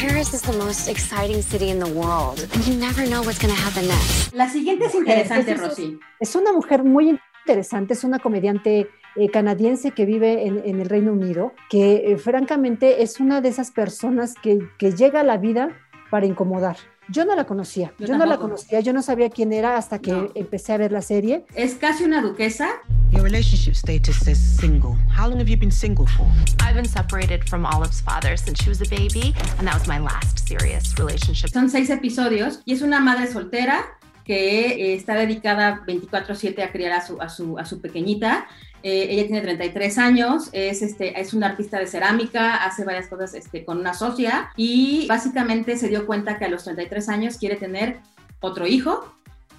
Paris 0.00 0.32
is 0.32 0.40
the 0.42 0.52
most 0.56 0.88
exciting 0.88 1.42
city 1.42 1.68
in 1.70 1.78
the 1.78 1.90
world, 1.92 2.40
and 2.54 2.64
you 2.66 2.74
never 2.74 3.06
know 3.06 3.20
what's 3.22 3.38
going 3.38 3.54
to 3.54 3.60
happen 3.60 3.86
next. 3.86 4.32
La 4.34 4.48
siguiente 4.48 4.86
es 4.86 4.94
interesante, 4.94 5.52
Es- 5.52 5.60
es- 5.60 5.68
Rosy. 5.68 5.98
Es 6.18 6.34
una 6.34 6.52
mujer 6.52 6.82
muy 6.84 7.18
interesante, 7.46 7.92
es 7.92 8.04
una 8.04 8.18
comediante 8.20 8.88
eh, 9.16 9.28
canadiense 9.30 9.90
que 9.90 10.06
vive 10.06 10.46
en, 10.46 10.62
en 10.64 10.80
el 10.80 10.88
Reino 10.88 11.12
Unido, 11.12 11.52
que 11.68 12.12
eh, 12.12 12.16
francamente 12.16 13.02
es 13.02 13.20
una 13.20 13.42
de 13.42 13.50
esas 13.50 13.70
personas 13.70 14.34
que, 14.42 14.58
que 14.78 14.92
llega 14.92 15.20
a 15.20 15.24
la 15.24 15.36
vida 15.36 15.70
para 16.10 16.26
incomodar. 16.26 16.76
Yo 17.08 17.24
no 17.24 17.34
la 17.34 17.44
conocía, 17.44 17.92
Yo 17.98 18.06
yo, 18.06 18.16
no 18.16 18.24
la 18.26 18.38
conocía, 18.38 18.80
yo 18.80 18.92
no 18.92 19.02
sabía 19.02 19.30
quién 19.30 19.52
era 19.52 19.76
hasta 19.76 19.98
que 19.98 20.12
No. 20.12 20.28
empecé 20.34 20.72
a 20.72 20.76
ver 20.76 20.92
la 20.92 21.02
serie. 21.02 21.44
Es 21.54 21.74
casi 21.74 22.04
una 22.04 22.22
duquesa. 22.22 22.68
Your 23.10 23.22
relationship 23.24 23.74
status 23.74 24.16
says 24.16 24.38
single. 24.38 24.96
How 25.08 25.28
long 25.28 25.40
have 25.40 25.48
you 25.50 25.56
been 25.58 25.72
single 25.72 26.06
for? 26.06 26.24
I've 26.60 26.74
been 26.76 26.86
separated 26.88 27.42
from 27.48 27.66
Olive's 27.66 28.00
father 28.00 28.36
since 28.36 28.62
she 28.62 28.68
was 28.70 28.80
a 28.80 28.88
baby, 28.88 29.34
and 29.58 29.66
that 29.66 29.74
was 29.74 29.88
my 29.88 29.98
last 29.98 30.46
serious 30.46 30.94
relationship. 30.96 31.50
Son 31.50 31.68
seis 31.68 31.90
episodios 31.90 32.62
y 32.64 32.74
es 32.74 32.82
una 32.82 33.00
madre 33.00 33.26
soltera 33.26 33.84
que 34.30 34.66
eh, 34.68 34.94
está 34.94 35.14
dedicada 35.14 35.82
24/7 35.88 36.62
a 36.62 36.70
criar 36.70 36.92
a 36.92 37.04
su, 37.04 37.20
a 37.20 37.28
su, 37.28 37.58
a 37.58 37.64
su 37.64 37.80
pequeñita. 37.80 38.46
Eh, 38.84 39.08
ella 39.10 39.24
tiene 39.26 39.40
33 39.40 39.98
años, 39.98 40.50
es, 40.52 40.82
este, 40.82 41.20
es 41.20 41.34
una 41.34 41.48
artista 41.48 41.80
de 41.80 41.88
cerámica, 41.88 42.54
hace 42.64 42.84
varias 42.84 43.08
cosas 43.08 43.34
este, 43.34 43.64
con 43.64 43.78
una 43.80 43.92
socia 43.92 44.50
y 44.56 45.06
básicamente 45.08 45.76
se 45.76 45.88
dio 45.88 46.06
cuenta 46.06 46.38
que 46.38 46.44
a 46.44 46.48
los 46.48 46.62
33 46.62 47.08
años 47.08 47.38
quiere 47.38 47.56
tener 47.56 47.98
otro 48.38 48.68
hijo 48.68 49.12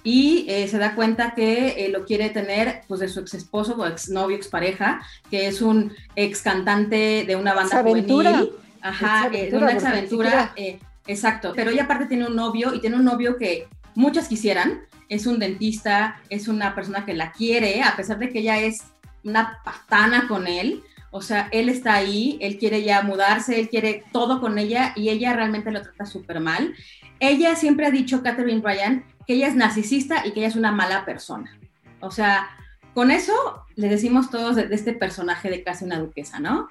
y 0.04 0.46
eh, 0.48 0.66
se 0.68 0.78
da 0.78 0.94
cuenta 0.94 1.34
que 1.34 1.84
eh, 1.84 1.88
lo 1.90 2.06
quiere 2.06 2.30
tener 2.30 2.80
pues 2.88 3.00
de 3.00 3.08
su 3.08 3.20
ex 3.20 3.34
esposo 3.34 3.74
o 3.78 3.86
ex 3.86 4.08
novio, 4.08 4.36
ex 4.38 4.48
pareja, 4.48 5.02
que 5.30 5.46
es 5.48 5.60
un 5.60 5.92
ex 6.16 6.40
cantante 6.40 7.24
de 7.26 7.36
una 7.36 7.52
banda 7.52 7.80
Exaventura. 7.80 8.30
juvenil. 8.32 8.52
Ajá, 8.80 9.26
eh, 9.26 9.48
Exaventura, 9.48 9.58
una 9.58 9.66
porque 9.66 9.74
exaventura. 9.76 10.30
siquiera- 10.30 10.52
eh, 10.56 10.78
exacto, 11.06 11.52
pero 11.54 11.70
ella 11.70 11.84
aparte 11.84 12.06
tiene 12.06 12.26
un 12.26 12.34
novio 12.34 12.72
y 12.74 12.80
tiene 12.80 12.96
un 12.96 13.04
novio 13.04 13.36
que 13.36 13.68
muchas 13.94 14.28
quisieran, 14.28 14.82
es 15.08 15.26
un 15.26 15.38
dentista, 15.38 16.20
es 16.30 16.48
una 16.48 16.74
persona 16.74 17.04
que 17.04 17.14
la 17.14 17.32
quiere, 17.32 17.82
a 17.82 17.96
pesar 17.96 18.18
de 18.18 18.30
que 18.30 18.40
ella 18.40 18.58
es 18.58 18.82
una 19.24 19.58
patana 19.64 20.26
con 20.28 20.46
él. 20.46 20.82
O 21.10 21.20
sea, 21.20 21.48
él 21.52 21.68
está 21.68 21.94
ahí, 21.94 22.38
él 22.40 22.58
quiere 22.58 22.82
ya 22.82 23.02
mudarse, 23.02 23.60
él 23.60 23.68
quiere 23.68 24.04
todo 24.12 24.40
con 24.40 24.58
ella 24.58 24.92
y 24.96 25.10
ella 25.10 25.34
realmente 25.34 25.70
lo 25.70 25.82
trata 25.82 26.06
súper 26.06 26.40
mal. 26.40 26.74
Ella 27.20 27.54
siempre 27.54 27.86
ha 27.86 27.90
dicho, 27.90 28.22
Catherine 28.22 28.62
Bryan, 28.62 29.04
que 29.26 29.34
ella 29.34 29.48
es 29.48 29.54
narcisista 29.54 30.26
y 30.26 30.32
que 30.32 30.40
ella 30.40 30.48
es 30.48 30.56
una 30.56 30.72
mala 30.72 31.04
persona. 31.04 31.58
O 32.00 32.10
sea, 32.10 32.48
con 32.94 33.10
eso 33.10 33.34
le 33.76 33.88
decimos 33.88 34.30
todos 34.30 34.56
de 34.56 34.68
este 34.70 34.94
personaje 34.94 35.50
de 35.50 35.62
casi 35.62 35.84
una 35.84 35.98
duquesa, 35.98 36.40
¿no? 36.40 36.68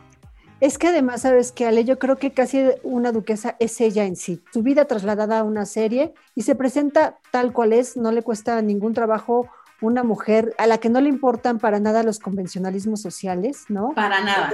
Es 0.62 0.78
que 0.78 0.90
además, 0.90 1.24
sabes 1.24 1.52
que 1.52 1.66
Ale, 1.66 1.86
yo 1.86 1.98
creo 1.98 2.18
que 2.18 2.32
casi 2.32 2.64
una 2.84 3.12
duquesa 3.12 3.56
es 3.60 3.82
ella 3.82 4.06
en 4.06 4.16
sí. 4.16 4.44
Su 4.54 4.62
vida 4.62 4.86
trasladada 4.86 5.40
a 5.40 5.44
una 5.44 5.66
serie 5.66 6.14
y 6.36 6.44
se 6.44 6.54
presenta 6.54 7.18
tal 7.32 7.52
cual 7.52 7.74
es, 7.74 7.98
no 7.98 8.12
le 8.12 8.22
cuesta 8.22 8.62
ningún 8.62 8.94
trabajo 8.94 9.50
una 9.82 10.04
mujer 10.04 10.54
a 10.60 10.68
la 10.68 10.78
que 10.78 10.90
no 10.90 11.02
le 11.02 11.10
importan 11.10 11.58
para 11.58 11.80
nada 11.80 12.04
los 12.04 12.20
convencionalismos 12.20 13.02
sociales, 13.02 13.66
¿no? 13.70 13.94
Para 13.96 14.24
nada. 14.24 14.54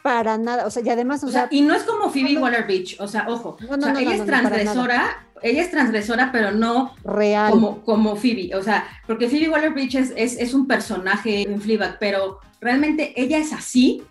Para 0.00 0.38
nada, 0.38 0.64
o 0.64 0.70
sea, 0.70 0.84
y 0.84 0.90
además, 0.90 1.24
o, 1.24 1.26
O 1.26 1.30
sea, 1.30 1.48
sea, 1.48 1.48
y 1.50 1.60
no 1.62 1.74
es 1.74 1.82
como 1.82 2.08
Phoebe 2.08 2.38
Waller-Bridge, 2.38 3.00
o 3.00 3.08
sea, 3.08 3.26
ojo, 3.28 3.56
No, 3.68 3.76
no, 3.76 3.88
o 3.88 3.90
sea, 3.90 4.00
ella 4.00 4.14
es 4.14 4.24
transgresora, 4.24 5.26
ella 5.42 5.62
es 5.62 5.70
transgresora, 5.72 6.30
pero 6.30 6.52
no 6.52 6.94
real. 7.02 7.50
como, 7.50 7.82
como 7.82 8.14
Phoebe, 8.14 8.54
o 8.54 8.62
sea, 8.62 8.86
porque 9.08 9.28
Phoebe 9.28 9.48
Waller-Bridge 9.48 9.96
es, 9.96 10.12
es, 10.14 10.38
es 10.38 10.54
un 10.54 10.68
personaje 10.68 11.42
en 11.42 11.60
Fleabag, 11.60 11.98
pero 11.98 12.38
realmente 12.60 13.12
ella 13.20 13.38
es 13.38 13.52
así, 13.52 14.04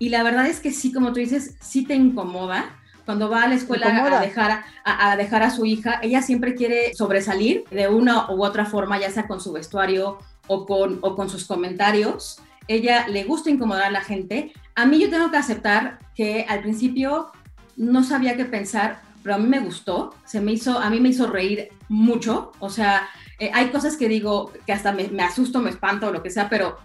y 0.00 0.08
la 0.08 0.22
verdad 0.24 0.46
es 0.46 0.58
que 0.58 0.72
sí, 0.72 0.92
como 0.92 1.12
tú 1.12 1.20
dices, 1.20 1.56
sí 1.60 1.84
te 1.84 1.94
incomoda. 1.94 2.76
Cuando 3.04 3.28
va 3.28 3.42
a 3.42 3.48
la 3.48 3.54
escuela 3.54 3.86
a 3.86 4.20
dejar 4.20 4.64
a, 4.84 5.10
a 5.12 5.16
dejar 5.16 5.42
a 5.42 5.50
su 5.50 5.66
hija, 5.66 6.00
ella 6.02 6.22
siempre 6.22 6.54
quiere 6.54 6.94
sobresalir 6.94 7.64
de 7.70 7.88
una 7.88 8.30
u 8.30 8.42
otra 8.42 8.64
forma, 8.64 8.98
ya 8.98 9.10
sea 9.10 9.26
con 9.26 9.40
su 9.40 9.52
vestuario 9.52 10.18
o 10.46 10.64
con, 10.64 11.00
o 11.02 11.14
con 11.14 11.28
sus 11.28 11.44
comentarios. 11.44 12.40
Ella 12.66 13.08
le 13.08 13.24
gusta 13.24 13.50
incomodar 13.50 13.84
a 13.84 13.90
la 13.90 14.00
gente. 14.00 14.52
A 14.74 14.86
mí 14.86 14.98
yo 14.98 15.10
tengo 15.10 15.30
que 15.30 15.36
aceptar 15.36 15.98
que 16.14 16.46
al 16.48 16.62
principio 16.62 17.30
no 17.76 18.02
sabía 18.02 18.36
qué 18.36 18.46
pensar, 18.46 19.02
pero 19.22 19.34
a 19.34 19.38
mí 19.38 19.48
me 19.48 19.60
gustó, 19.60 20.14
se 20.24 20.40
me 20.40 20.52
hizo, 20.52 20.78
a 20.78 20.88
mí 20.88 20.98
me 20.98 21.10
hizo 21.10 21.26
reír 21.26 21.68
mucho, 21.88 22.52
o 22.58 22.70
sea, 22.70 23.06
eh, 23.38 23.50
hay 23.52 23.68
cosas 23.68 23.96
que 23.96 24.08
digo 24.08 24.52
que 24.66 24.72
hasta 24.72 24.92
me, 24.92 25.08
me 25.08 25.22
asusto, 25.22 25.60
me 25.60 25.70
espanto 25.70 26.08
o 26.08 26.12
lo 26.12 26.22
que 26.22 26.30
sea, 26.30 26.48
pero 26.48 26.78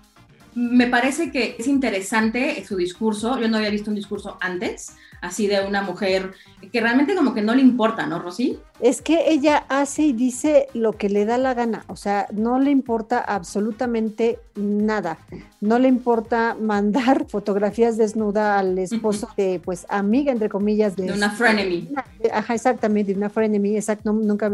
me 0.55 0.87
parece 0.87 1.31
que 1.31 1.55
es 1.59 1.67
interesante 1.67 2.63
su 2.65 2.77
discurso, 2.77 3.39
yo 3.39 3.49
no 3.49 3.57
había 3.57 3.69
visto 3.69 3.91
un 3.91 3.95
discurso 3.95 4.37
antes, 4.39 4.95
así 5.21 5.47
de 5.47 5.65
una 5.67 5.81
mujer 5.81 6.31
que 6.71 6.81
realmente 6.81 7.13
como 7.13 7.33
que 7.33 7.41
no 7.41 7.53
le 7.53 7.61
importa, 7.61 8.05
¿no, 8.05 8.19
Rosy? 8.19 8.59
Es 8.79 9.01
que 9.01 9.31
ella 9.31 9.65
hace 9.69 10.03
y 10.03 10.13
dice 10.13 10.67
lo 10.73 10.93
que 10.93 11.09
le 11.09 11.25
da 11.25 11.37
la 11.37 11.53
gana, 11.53 11.83
o 11.87 11.95
sea, 11.95 12.27
no 12.31 12.59
le 12.59 12.71
importa 12.71 13.19
absolutamente 13.19 14.39
nada. 14.55 15.17
No 15.61 15.79
le 15.79 15.87
importa 15.87 16.55
mandar 16.59 17.25
fotografías 17.29 17.97
desnuda 17.97 18.57
al 18.57 18.77
esposo 18.77 19.27
de, 19.35 19.59
pues, 19.63 19.85
amiga, 19.89 20.31
entre 20.31 20.49
comillas, 20.49 20.95
de, 20.95 21.07
De 21.07 21.13
una 21.13 21.31
frenemy. 21.31 21.89
Ajá, 22.31 22.53
exactamente, 22.53 23.11
de 23.11 23.17
una 23.17 23.29
frenemy, 23.29 23.75
exacto, 23.75 24.13
nunca 24.13 24.51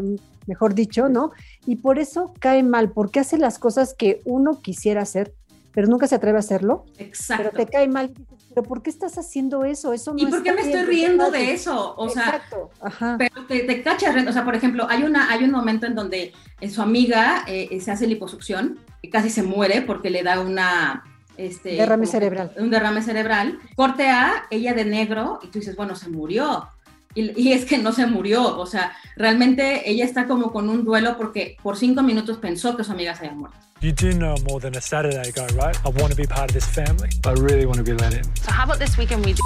mejor 0.47 0.73
dicho, 0.73 1.09
¿no? 1.09 1.31
Y 1.65 1.77
por 1.77 1.99
eso 1.99 2.33
cae 2.39 2.63
mal, 2.63 2.91
porque 2.91 3.19
hace 3.19 3.37
las 3.37 3.59
cosas 3.59 3.93
que 3.93 4.21
uno 4.25 4.61
quisiera 4.61 5.01
hacer, 5.01 5.33
pero 5.73 5.87
nunca 5.87 6.07
se 6.07 6.15
atreve 6.15 6.37
a 6.37 6.39
hacerlo. 6.39 6.85
Exacto. 6.97 7.49
Pero 7.51 7.65
te 7.65 7.71
cae 7.71 7.87
mal. 7.87 8.11
¿Pero 8.53 8.63
por 8.63 8.81
qué 8.81 8.89
estás 8.89 9.17
haciendo 9.17 9.63
eso? 9.63 9.93
Eso 9.93 10.13
no 10.13 10.19
¿Y 10.19 10.25
por 10.25 10.43
qué 10.43 10.51
me 10.51 10.61
estoy 10.61 10.81
¿por 10.81 10.85
qué 10.85 10.91
riendo 10.91 11.31
de 11.31 11.53
eso? 11.53 11.95
O 11.97 12.09
sea, 12.09 12.25
Exacto, 12.25 12.69
ajá. 12.81 13.15
pero 13.17 13.45
te, 13.45 13.61
te 13.61 13.81
cachas, 13.81 14.13
o 14.27 14.33
sea, 14.33 14.43
por 14.43 14.55
ejemplo, 14.55 14.85
hay, 14.89 15.03
una, 15.03 15.31
hay 15.31 15.43
un 15.43 15.51
momento 15.51 15.85
en 15.85 15.95
donde 15.95 16.33
eh, 16.59 16.69
su 16.69 16.81
amiga 16.81 17.45
eh, 17.47 17.79
se 17.79 17.91
hace 17.91 18.07
liposucción 18.07 18.79
y 19.01 19.09
casi 19.09 19.29
se 19.29 19.43
muere 19.43 19.81
porque 19.81 20.09
le 20.09 20.23
da 20.23 20.41
una... 20.41 21.03
Este, 21.37 21.71
Derrame 21.71 22.05
cerebral. 22.05 22.51
Un 22.57 22.69
derrame 22.69 23.01
cerebral. 23.01 23.57
Corte 23.75 24.09
A, 24.09 24.43
ella 24.51 24.73
de 24.73 24.85
negro, 24.85 25.39
y 25.41 25.47
tú 25.47 25.59
dices, 25.59 25.75
bueno, 25.75 25.95
se 25.95 26.09
murió. 26.09 26.67
Y, 27.13 27.39
y 27.41 27.51
es 27.53 27.65
que 27.65 27.77
no 27.77 27.91
se 27.91 28.05
murió, 28.07 28.57
o 28.57 28.65
sea, 28.65 28.93
realmente 29.17 29.89
ella 29.89 30.05
está 30.05 30.27
como 30.27 30.51
con 30.51 30.69
un 30.69 30.83
duelo 30.85 31.17
porque 31.17 31.57
por 31.61 31.77
cinco 31.77 32.01
minutos 32.03 32.37
pensó 32.37 32.75
que 32.77 32.83
su 32.83 32.91
amiga 32.93 33.13
se 33.15 33.25
había 33.25 33.37
muerto. 33.37 33.57
You 33.81 33.91
do 33.93 34.11
know 34.13 34.35
more 34.47 34.59
than 34.61 34.75
a 34.77 34.81
Saturday 34.81 35.31
guy, 35.31 35.47
right? 35.57 35.75
I 35.83 35.89
want 35.89 36.11
to 36.11 36.15
be 36.15 36.27
part 36.27 36.49
of 36.49 36.53
this 36.53 36.65
family. 36.67 37.09
I 37.25 37.31
really 37.33 37.65
want 37.65 37.77
to 37.77 37.83
be 37.83 37.93
let 37.93 38.13
in. 38.13 38.23
So 38.35 38.51
how 38.51 38.63
about 38.63 38.77
this 38.79 38.95
weekend 38.97 39.25
we 39.25 39.33
do? 39.33 39.41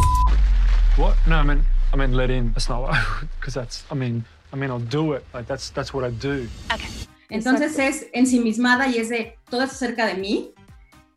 What? 0.98 1.16
No, 1.26 1.38
I 1.38 1.44
mean, 1.44 1.64
I 1.94 1.98
mean, 1.98 2.14
let 2.14 2.30
in. 2.30 2.52
That's 2.54 2.68
not 2.70 2.94
because 3.40 3.54
that's. 3.54 3.86
I 3.90 3.96
mean, 3.96 4.26
I 4.54 4.58
mean, 4.58 4.70
I'll 4.72 4.80
do 4.80 5.14
it. 5.14 5.24
Like 5.34 5.48
that's 5.48 5.70
that's 5.72 5.94
what 5.94 6.04
I 6.04 6.12
do. 6.12 6.48
Okay. 6.74 6.88
Entonces 7.30 7.80
es 7.80 8.08
ensimismada 8.14 8.88
y 8.88 8.98
es 9.00 9.10
de 9.10 9.38
todo 9.50 9.64
es 9.64 9.72
acerca 9.72 10.06
de 10.06 10.14
mí 10.16 10.52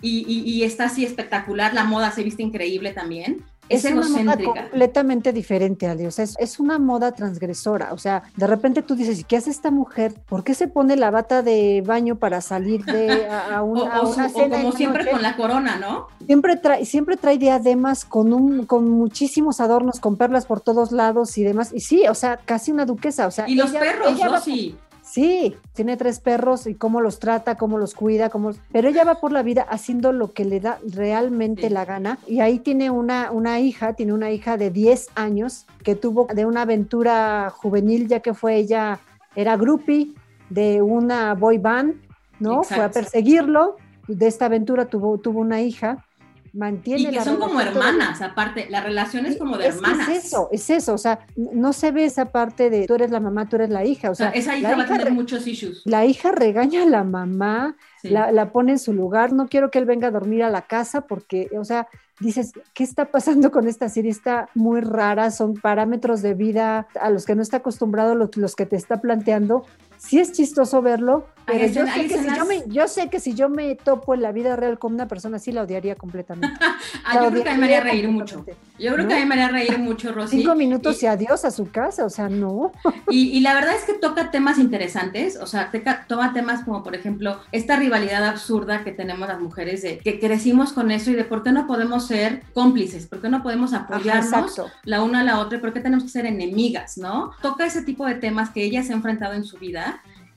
y, 0.00 0.24
y- 0.26 0.42
y 0.48 0.62
está 0.62 0.84
así 0.86 1.04
espectacular, 1.04 1.74
la 1.74 1.84
moda 1.84 2.10
se 2.12 2.22
viste 2.22 2.42
increíble 2.42 2.92
también, 2.92 3.44
es, 3.68 3.84
una 3.84 4.08
moda 4.08 4.36
completamente 4.42 5.32
diferente, 5.32 5.86
Ali. 5.86 6.06
O 6.06 6.10
sea, 6.10 6.24
es, 6.24 6.36
es 6.38 6.58
una 6.58 6.78
moda 6.78 7.12
transgresora. 7.12 7.92
O 7.92 7.98
sea, 7.98 8.22
de 8.36 8.46
repente 8.46 8.82
tú 8.82 8.94
dices, 8.94 9.20
¿y 9.20 9.24
qué 9.24 9.36
hace 9.36 9.50
esta 9.50 9.70
mujer? 9.70 10.14
¿Por 10.28 10.44
qué 10.44 10.54
se 10.54 10.68
pone 10.68 10.96
la 10.96 11.10
bata 11.10 11.42
de 11.42 11.82
baño 11.84 12.16
para 12.16 12.40
salir 12.40 12.84
de 12.84 13.26
a, 13.26 13.56
a 13.56 13.62
O, 13.68 13.86
a 13.86 14.02
una 14.02 14.28
cena 14.28 14.56
como 14.56 14.72
siempre 14.72 15.02
noche? 15.02 15.12
con 15.12 15.22
la 15.22 15.36
corona, 15.36 15.76
¿no? 15.76 16.08
Siempre 16.24 16.56
trae, 16.56 16.84
siempre 16.84 17.16
trae 17.16 17.38
diademas 17.38 18.04
con 18.04 18.32
un, 18.32 18.66
con 18.66 18.88
muchísimos 18.88 19.60
adornos, 19.60 20.00
con 20.00 20.16
perlas 20.16 20.46
por 20.46 20.60
todos 20.60 20.92
lados 20.92 21.36
y 21.38 21.44
demás. 21.44 21.72
Y 21.72 21.80
sí, 21.80 22.06
o 22.08 22.14
sea, 22.14 22.38
casi 22.44 22.72
una 22.72 22.86
duquesa. 22.86 23.26
O 23.26 23.30
sea, 23.30 23.48
Y 23.48 23.54
los 23.54 23.70
perros, 23.70 24.12
ella 24.12 24.28
va 24.28 24.36
Rosy. 24.36 24.76
Sí, 25.18 25.56
tiene 25.72 25.96
tres 25.96 26.20
perros 26.20 26.68
y 26.68 26.76
cómo 26.76 27.00
los 27.00 27.18
trata, 27.18 27.56
cómo 27.56 27.76
los 27.76 27.94
cuida, 27.94 28.30
cómo... 28.30 28.52
pero 28.70 28.88
ella 28.88 29.02
va 29.02 29.20
por 29.20 29.32
la 29.32 29.42
vida 29.42 29.62
haciendo 29.62 30.12
lo 30.12 30.32
que 30.32 30.44
le 30.44 30.60
da 30.60 30.78
realmente 30.86 31.62
Sí. 31.62 31.68
la 31.70 31.84
gana. 31.84 32.18
Y 32.28 32.38
ahí 32.38 32.60
tiene 32.60 32.90
una, 32.90 33.32
una 33.32 33.58
hija, 33.58 33.94
tiene 33.94 34.12
una 34.12 34.30
hija 34.30 34.56
de 34.56 34.70
10 34.70 35.08
años 35.16 35.66
que 35.82 35.96
tuvo 35.96 36.28
de 36.32 36.46
una 36.46 36.62
aventura 36.62 37.50
juvenil, 37.50 38.06
ya 38.06 38.20
que 38.20 38.32
fue 38.32 38.56
ella 38.56 39.00
era 39.34 39.56
groupie 39.56 40.14
de 40.50 40.82
una 40.82 41.34
boy 41.34 41.58
band, 41.58 41.94
¿no? 42.38 42.62
Fue 42.62 42.84
a 42.84 42.90
perseguirlo, 42.90 43.76
de 44.06 44.26
esta 44.28 44.46
aventura 44.46 44.86
tuvo, 44.86 45.18
tuvo 45.18 45.40
una 45.40 45.60
hija, 45.60 46.04
mantiene 46.52 47.00
Y 47.02 47.06
que 47.06 47.12
la 47.16 47.24
son 47.24 47.36
como 47.38 47.60
hermanas, 47.60 48.20
aparte, 48.22 48.66
la 48.70 48.80
relación 48.80 49.26
es 49.26 49.36
como 49.36 49.56
de 49.58 49.68
es, 49.68 49.76
hermanas. 49.76 50.08
Es 50.08 50.24
eso, 50.26 50.48
es 50.52 50.70
eso, 50.70 50.94
o 50.94 50.98
sea, 50.98 51.26
no 51.36 51.72
se 51.72 51.90
ve 51.92 52.04
esa 52.04 52.26
parte 52.32 52.70
de 52.70 52.86
tú 52.86 52.94
eres 52.94 53.10
la 53.10 53.20
mamá, 53.20 53.48
tú 53.48 53.56
eres 53.56 53.70
la 53.70 53.84
hija, 53.84 54.08
o 54.08 54.12
O 54.12 54.14
sea, 54.14 54.30
sea, 54.32 54.40
esa 54.40 54.52
la 54.52 54.58
hija 54.58 54.76
va 54.76 54.82
a 54.82 54.86
tener 54.86 55.12
muchos 55.12 55.46
issues. 55.46 55.82
la 55.84 56.04
hija 56.06 56.32
regaña 56.32 56.82
a 56.82 56.86
la 56.86 57.04
mamá, 57.04 57.76
Sí. 58.00 58.10
la, 58.10 58.30
la 58.30 58.52
pone 58.52 58.72
en 58.72 58.78
su 58.78 58.92
lugar, 58.92 59.32
no 59.32 59.48
quiero 59.48 59.72
que 59.72 59.78
él 59.80 59.84
venga 59.84 60.06
a 60.06 60.10
dormir 60.12 60.44
a 60.44 60.50
la 60.50 60.62
casa 60.62 61.00
porque, 61.00 61.48
o 61.58 61.64
sea, 61.64 61.88
dices, 62.20 62.52
¿qué 62.72 62.84
está 62.84 63.06
pasando 63.06 63.50
con 63.50 63.66
esta 63.66 63.88
serie? 63.88 64.12
Está 64.12 64.48
muy 64.54 64.80
rara, 64.82 65.32
son 65.32 65.54
parámetros 65.54 66.22
de 66.22 66.34
vida 66.34 66.86
a 67.00 67.10
los 67.10 67.26
que 67.26 67.34
no 67.34 67.42
está 67.42 67.56
acostumbrado, 67.56 68.14
los, 68.14 68.36
los 68.36 68.54
que 68.54 68.66
te 68.66 68.76
está 68.76 69.00
planteando. 69.00 69.64
Sí 69.98 70.18
es 70.18 70.32
chistoso 70.32 70.80
verlo, 70.80 71.26
pero 71.46 71.66
yo, 71.66 71.86
sé 71.86 72.06
que 72.06 72.18
si 72.18 72.26
yo, 72.36 72.44
me, 72.44 72.62
yo 72.66 72.88
sé 72.88 73.08
que 73.10 73.20
si 73.20 73.34
yo 73.34 73.48
me 73.48 73.74
topo 73.74 74.14
en 74.14 74.22
la 74.22 74.32
vida 74.32 74.54
real 74.54 74.78
con 74.78 74.94
una 74.94 75.08
persona 75.08 75.38
así, 75.38 75.50
la 75.50 75.62
odiaría 75.62 75.94
completamente. 75.96 76.48
Ah, 77.04 77.14
La 77.14 77.24
yo 77.24 77.30
creo 77.30 77.42
que 77.44 77.48
a 77.50 77.54
mí 77.54 77.58
me 77.60 77.64
haría 77.66 77.80
reír 77.80 78.08
mucho. 78.08 78.44
Yo 78.78 78.92
creo 78.92 79.04
¿No? 79.04 79.08
que 79.08 79.14
a 79.14 79.18
mí 79.20 79.24
me 79.24 79.34
haría 79.34 79.48
reír 79.48 79.78
mucho, 79.78 80.12
Rosy. 80.12 80.38
Cinco 80.38 80.54
minutos 80.54 81.02
Y- 81.02 81.06
y 81.06 81.08
adiós 81.08 81.44
a 81.46 81.50
su 81.50 81.70
casa, 81.70 82.04
o 82.04 82.10
sea, 82.10 82.28
no. 82.28 82.72
Y, 83.10 83.30
y 83.30 83.40
la 83.40 83.54
verdad 83.54 83.74
es 83.74 83.84
que 83.84 83.94
toca 83.94 84.30
temas 84.30 84.58
interesantes, 84.58 85.36
o 85.40 85.46
sea, 85.46 85.70
teca- 85.70 86.04
toma 86.06 86.34
temas 86.34 86.64
como, 86.64 86.82
por 86.82 86.94
ejemplo, 86.94 87.40
esta 87.50 87.76
rivalidad 87.76 88.24
absurda 88.26 88.84
que 88.84 88.92
tenemos 88.92 89.26
las 89.26 89.40
mujeres 89.40 89.80
de 89.82 89.98
que 89.98 90.20
crecimos 90.20 90.72
con 90.74 90.90
eso 90.90 91.10
y 91.10 91.14
de 91.14 91.24
por 91.24 91.42
qué 91.42 91.50
no 91.52 91.66
podemos 91.66 92.06
ser 92.06 92.42
cómplices, 92.52 93.06
por 93.06 93.22
qué 93.22 93.30
no 93.30 93.42
podemos 93.42 93.72
apoyarnos 93.72 94.60
la 94.84 95.02
una 95.02 95.20
a 95.20 95.24
la 95.24 95.38
otra, 95.40 95.56
y 95.58 95.60
por 95.62 95.72
qué 95.72 95.80
tenemos 95.80 96.04
que 96.04 96.10
ser 96.10 96.26
enemigas, 96.26 96.98
¿no? 96.98 97.32
Toca 97.40 97.64
ese 97.64 97.82
tipo 97.82 98.04
de 98.04 98.16
temas 98.16 98.50
que 98.50 98.62
ella 98.62 98.82
se 98.82 98.92
ha 98.92 98.96
enfrentado 98.96 99.32
en 99.34 99.44
su 99.44 99.56
vida 99.56 99.87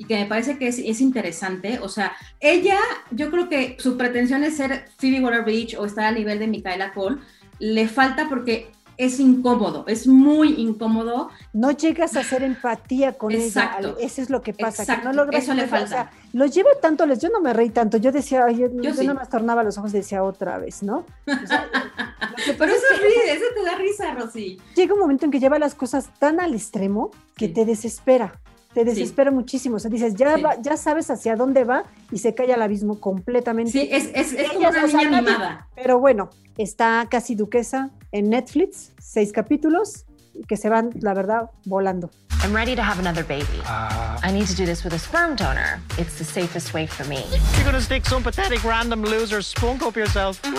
y 0.01 0.05
que 0.05 0.15
me 0.15 0.25
parece 0.25 0.57
que 0.57 0.67
es, 0.67 0.79
es 0.79 0.99
interesante, 0.99 1.77
o 1.79 1.87
sea, 1.89 2.11
ella, 2.39 2.79
yo 3.11 3.29
creo 3.29 3.49
que 3.49 3.75
su 3.77 3.97
pretensión 3.97 4.43
es 4.43 4.57
ser 4.57 4.85
Phoebe 4.97 5.21
Waller-Bridge 5.23 5.75
o 5.77 5.85
estar 5.85 6.05
al 6.05 6.15
nivel 6.15 6.39
de 6.39 6.47
Micaela 6.47 6.91
Cole, 6.91 7.17
le 7.59 7.87
falta 7.87 8.27
porque 8.27 8.71
es 8.97 9.19
incómodo, 9.19 9.83
es 9.87 10.05
muy 10.07 10.49
incómodo 10.61 11.29
No 11.53 11.71
llegas 11.71 12.15
a 12.15 12.19
hacer 12.21 12.43
empatía 12.43 13.13
con 13.13 13.31
Exacto. 13.31 13.95
ella. 13.97 14.05
Eso 14.05 14.21
es 14.21 14.29
lo 14.29 14.41
que 14.41 14.53
pasa. 14.53 14.83
Exacto. 14.83 15.09
Que 15.09 15.15
no 15.15 15.23
logras 15.23 15.43
Eso 15.43 15.53
le 15.55 15.65
falta. 15.67 15.85
O 15.85 15.87
sea, 15.87 16.11
lo 16.33 16.45
lleva 16.45 16.69
tanto, 16.81 17.05
yo 17.13 17.29
no 17.29 17.41
me 17.41 17.51
reí 17.53 17.69
tanto. 17.69 17.97
Yo 17.97 18.11
decía, 18.11 18.49
yo, 18.51 18.67
Yo 18.67 18.81
yo 18.81 18.93
sí. 18.93 19.07
no 19.07 19.13
me 19.15 19.25
tornaba 19.25 19.63
los 19.63 19.77
ojos 19.77 19.91
y 19.93 19.97
decía 19.97 20.23
otra 20.23 20.57
vez, 20.59 20.83
¿no? 20.83 20.97
O 21.27 21.47
sea, 21.47 21.67
Pero 22.57 22.71
eso 22.73 22.83
es 22.93 22.99
que 22.99 23.05
ríe, 23.07 23.33
eso 23.33 23.45
te 23.55 23.63
da 23.63 23.75
risa, 23.75 24.13
Rosy. 24.13 24.59
llega 24.75 24.93
un 24.93 24.99
momento 24.99 25.25
en 25.25 25.31
que 25.31 25.39
lleva 25.39 25.57
las 25.59 25.73
cosas 25.75 26.09
tan 26.19 26.39
al 26.39 26.53
extremo 26.53 27.11
que 27.35 27.47
Sí. 27.47 27.53
te 27.53 27.65
desespera. 27.65 28.39
Te 28.73 28.85
desespera 28.85 29.31
muchísimo. 29.31 29.75
O 29.75 29.79
sea, 29.79 29.89
dices, 29.89 30.15
ya, 30.15 30.35
Sí. 30.35 30.41
va- 30.41 30.61
ya 30.61 30.77
sabes 30.77 31.09
hacia 31.09 31.35
dónde 31.35 31.63
va 31.65 31.83
y 32.11 32.19
se 32.19 32.33
cae 32.33 32.53
al 32.53 32.61
abismo 32.61 32.99
completamente. 32.99 33.71
Sí, 33.71 33.89
es, 33.91 34.09
es, 34.13 34.33
es 34.33 34.47
como 34.49 34.59
una 34.59 34.69
o 34.69 34.73
sea, 34.73 34.83
niña 34.99 35.11
nadie- 35.11 35.17
animada. 35.29 35.67
Pero 35.75 35.99
bueno, 35.99 36.29
está 36.57 37.05
casi 37.09 37.35
duquesa 37.35 37.89
en 38.11 38.29
Netflix, 38.29 38.91
seis 38.99 39.31
capítulos 39.33 40.05
que 40.47 40.55
se 40.55 40.69
van, 40.69 40.91
la 41.01 41.13
verdad, 41.13 41.49
volando. 41.65 42.09
I'm 42.43 42.55
ready 42.55 42.75
to 42.75 42.81
have 42.81 42.97
another 42.99 43.23
baby. 43.23 43.45
Uh, 43.65 44.17
I 44.27 44.31
need 44.31 44.47
to 44.47 44.55
do 44.55 44.65
this 44.65 44.83
with 44.83 44.93
a 44.93 44.97
sperm 44.99 45.35
donor. 45.35 45.79
It's 45.99 46.17
the 46.17 46.23
safest 46.23 46.73
way 46.73 46.87
for 46.87 47.05
me. 47.07 47.17
You're 47.55 47.65
gonna 47.65 47.81
stick 47.81 48.03
some 48.07 48.23
pathetic 48.23 48.63
random 48.63 49.03
loser 49.03 49.43
spunk 49.43 49.83
up 49.83 49.95
yourself. 49.95 50.41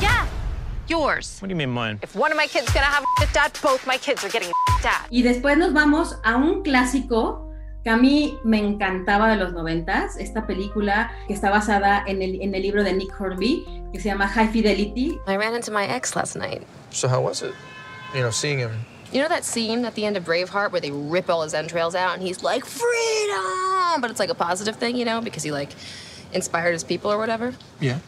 Yeah, 0.00 0.26
yours. 0.88 1.38
What 1.40 1.48
do 1.48 1.52
you 1.52 1.56
mean 1.56 1.70
mine? 1.70 1.98
If 2.02 2.14
one 2.14 2.30
of 2.30 2.36
my 2.36 2.46
kids 2.46 2.68
is 2.68 2.74
gonna 2.74 2.86
have 2.86 3.04
a 3.22 3.26
dad, 3.32 3.58
both 3.62 3.86
my 3.86 3.98
kids 3.98 4.24
are 4.24 4.28
getting 4.28 4.50
dad. 4.82 5.06
Y 5.10 5.22
después 5.22 5.56
nos 5.56 5.72
vamos 5.72 6.16
a 6.24 6.36
un 6.36 6.62
clásico 6.62 7.50
que 7.82 7.90
a 7.90 7.96
mí 7.96 8.38
me 8.44 8.58
encantaba 8.58 9.28
de 9.28 9.36
los 9.36 9.52
noventas, 9.52 10.16
esta 10.16 10.46
película 10.46 11.12
que 11.26 11.34
está 11.34 11.50
basada 11.50 12.02
en 12.06 12.22
el, 12.22 12.40
en 12.40 12.54
el 12.54 12.62
libro 12.62 12.82
de 12.82 12.94
Nick 12.94 13.12
Hornby, 13.20 13.66
que 13.92 14.00
se 14.00 14.08
llama 14.08 14.26
High 14.26 14.48
Fidelity. 14.48 15.18
I 15.26 15.36
ran 15.36 15.54
into 15.54 15.70
my 15.70 15.86
ex 15.86 16.16
last 16.16 16.34
night. 16.34 16.62
So 16.90 17.08
how 17.08 17.20
was 17.20 17.42
it? 17.42 17.54
You 18.14 18.22
know, 18.22 18.30
seeing 18.30 18.58
him. 18.58 18.70
You 19.12 19.20
know 19.20 19.28
that 19.28 19.44
scene 19.44 19.84
at 19.84 19.94
the 19.94 20.06
end 20.06 20.16
of 20.16 20.24
Braveheart 20.24 20.72
where 20.72 20.80
they 20.80 20.90
rip 20.90 21.28
all 21.28 21.42
his 21.42 21.54
entrails 21.54 21.94
out 21.94 22.14
and 22.14 22.22
he's 22.22 22.42
like, 22.42 22.64
freedom! 22.64 24.00
But 24.00 24.10
it's 24.10 24.18
like 24.18 24.30
a 24.30 24.34
positive 24.34 24.76
thing, 24.76 24.96
you 24.96 25.04
know, 25.04 25.20
because 25.20 25.42
he 25.42 25.52
like 25.52 25.70
inspired 26.32 26.72
his 26.72 26.82
people 26.82 27.12
or 27.12 27.18
whatever? 27.18 27.54
Yeah. 27.80 27.98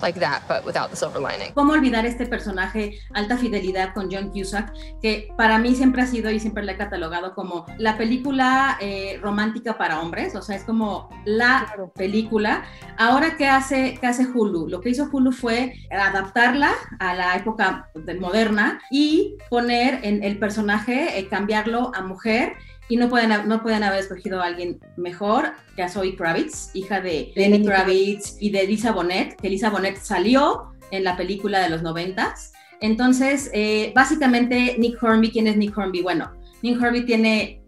Like 0.00 0.18
that, 0.20 0.42
but 0.48 0.64
without 0.66 0.90
the 0.90 0.96
silver 0.96 1.20
lining. 1.20 1.52
¿Cómo 1.54 1.72
olvidar 1.72 2.04
este 2.06 2.26
personaje 2.26 2.98
alta 3.14 3.36
fidelidad 3.36 3.94
con 3.94 4.08
John 4.10 4.30
Cusack? 4.30 4.72
Que 5.00 5.28
para 5.36 5.58
mí 5.58 5.74
siempre 5.74 6.02
ha 6.02 6.06
sido 6.06 6.30
y 6.30 6.40
siempre 6.40 6.64
la 6.64 6.72
he 6.72 6.76
catalogado 6.76 7.34
como 7.34 7.66
la 7.78 7.96
película 7.96 8.76
eh, 8.80 9.18
romántica 9.22 9.78
para 9.78 10.00
hombres, 10.00 10.34
o 10.34 10.42
sea, 10.42 10.56
es 10.56 10.64
como 10.64 11.08
la 11.24 11.64
Claro. 11.66 11.92
película. 11.94 12.64
Ahora, 12.98 13.36
¿qué 13.36 13.46
hace, 13.48 13.98
¿qué 14.00 14.06
hace 14.06 14.26
Hulu? 14.26 14.68
Lo 14.68 14.80
que 14.80 14.90
hizo 14.90 15.08
Hulu 15.10 15.32
fue 15.32 15.74
adaptarla 15.90 16.72
a 16.98 17.14
la 17.14 17.36
época 17.36 17.88
de- 17.94 18.14
moderna 18.14 18.80
y 18.90 19.36
poner 19.50 20.00
en 20.02 20.22
el 20.22 20.38
personaje, 20.38 21.18
eh, 21.18 21.28
cambiarlo 21.28 21.92
a 21.94 22.02
mujer. 22.02 22.54
Y 22.88 22.96
no 22.96 23.08
pueden, 23.08 23.48
no 23.48 23.62
pueden 23.62 23.82
haber 23.82 24.00
escogido 24.00 24.42
a 24.42 24.46
alguien 24.46 24.80
mejor 24.96 25.52
que 25.76 25.82
a 25.82 25.88
Zoe 25.88 26.14
Kravitz, 26.14 26.70
hija 26.74 27.00
de 27.00 27.32
Lenny 27.34 27.64
Kravitz 27.64 28.36
y 28.40 28.50
de 28.50 28.66
Lisa 28.66 28.92
Bonet, 28.92 29.40
que 29.40 29.48
Lisa 29.48 29.70
Bonet 29.70 29.96
salió 29.98 30.72
en 30.90 31.04
la 31.04 31.16
película 31.16 31.60
de 31.60 31.70
los 31.70 31.82
noventas. 31.82 32.52
Entonces, 32.80 33.50
eh, 33.54 33.92
básicamente, 33.94 34.76
Nick 34.78 35.02
Hornby, 35.02 35.30
¿quién 35.30 35.46
es 35.46 35.56
Nick 35.56 35.76
Hornby? 35.76 36.02
Bueno, 36.02 36.32
Nick 36.62 36.82
Hornby 36.82 37.06
tiene 37.06 37.61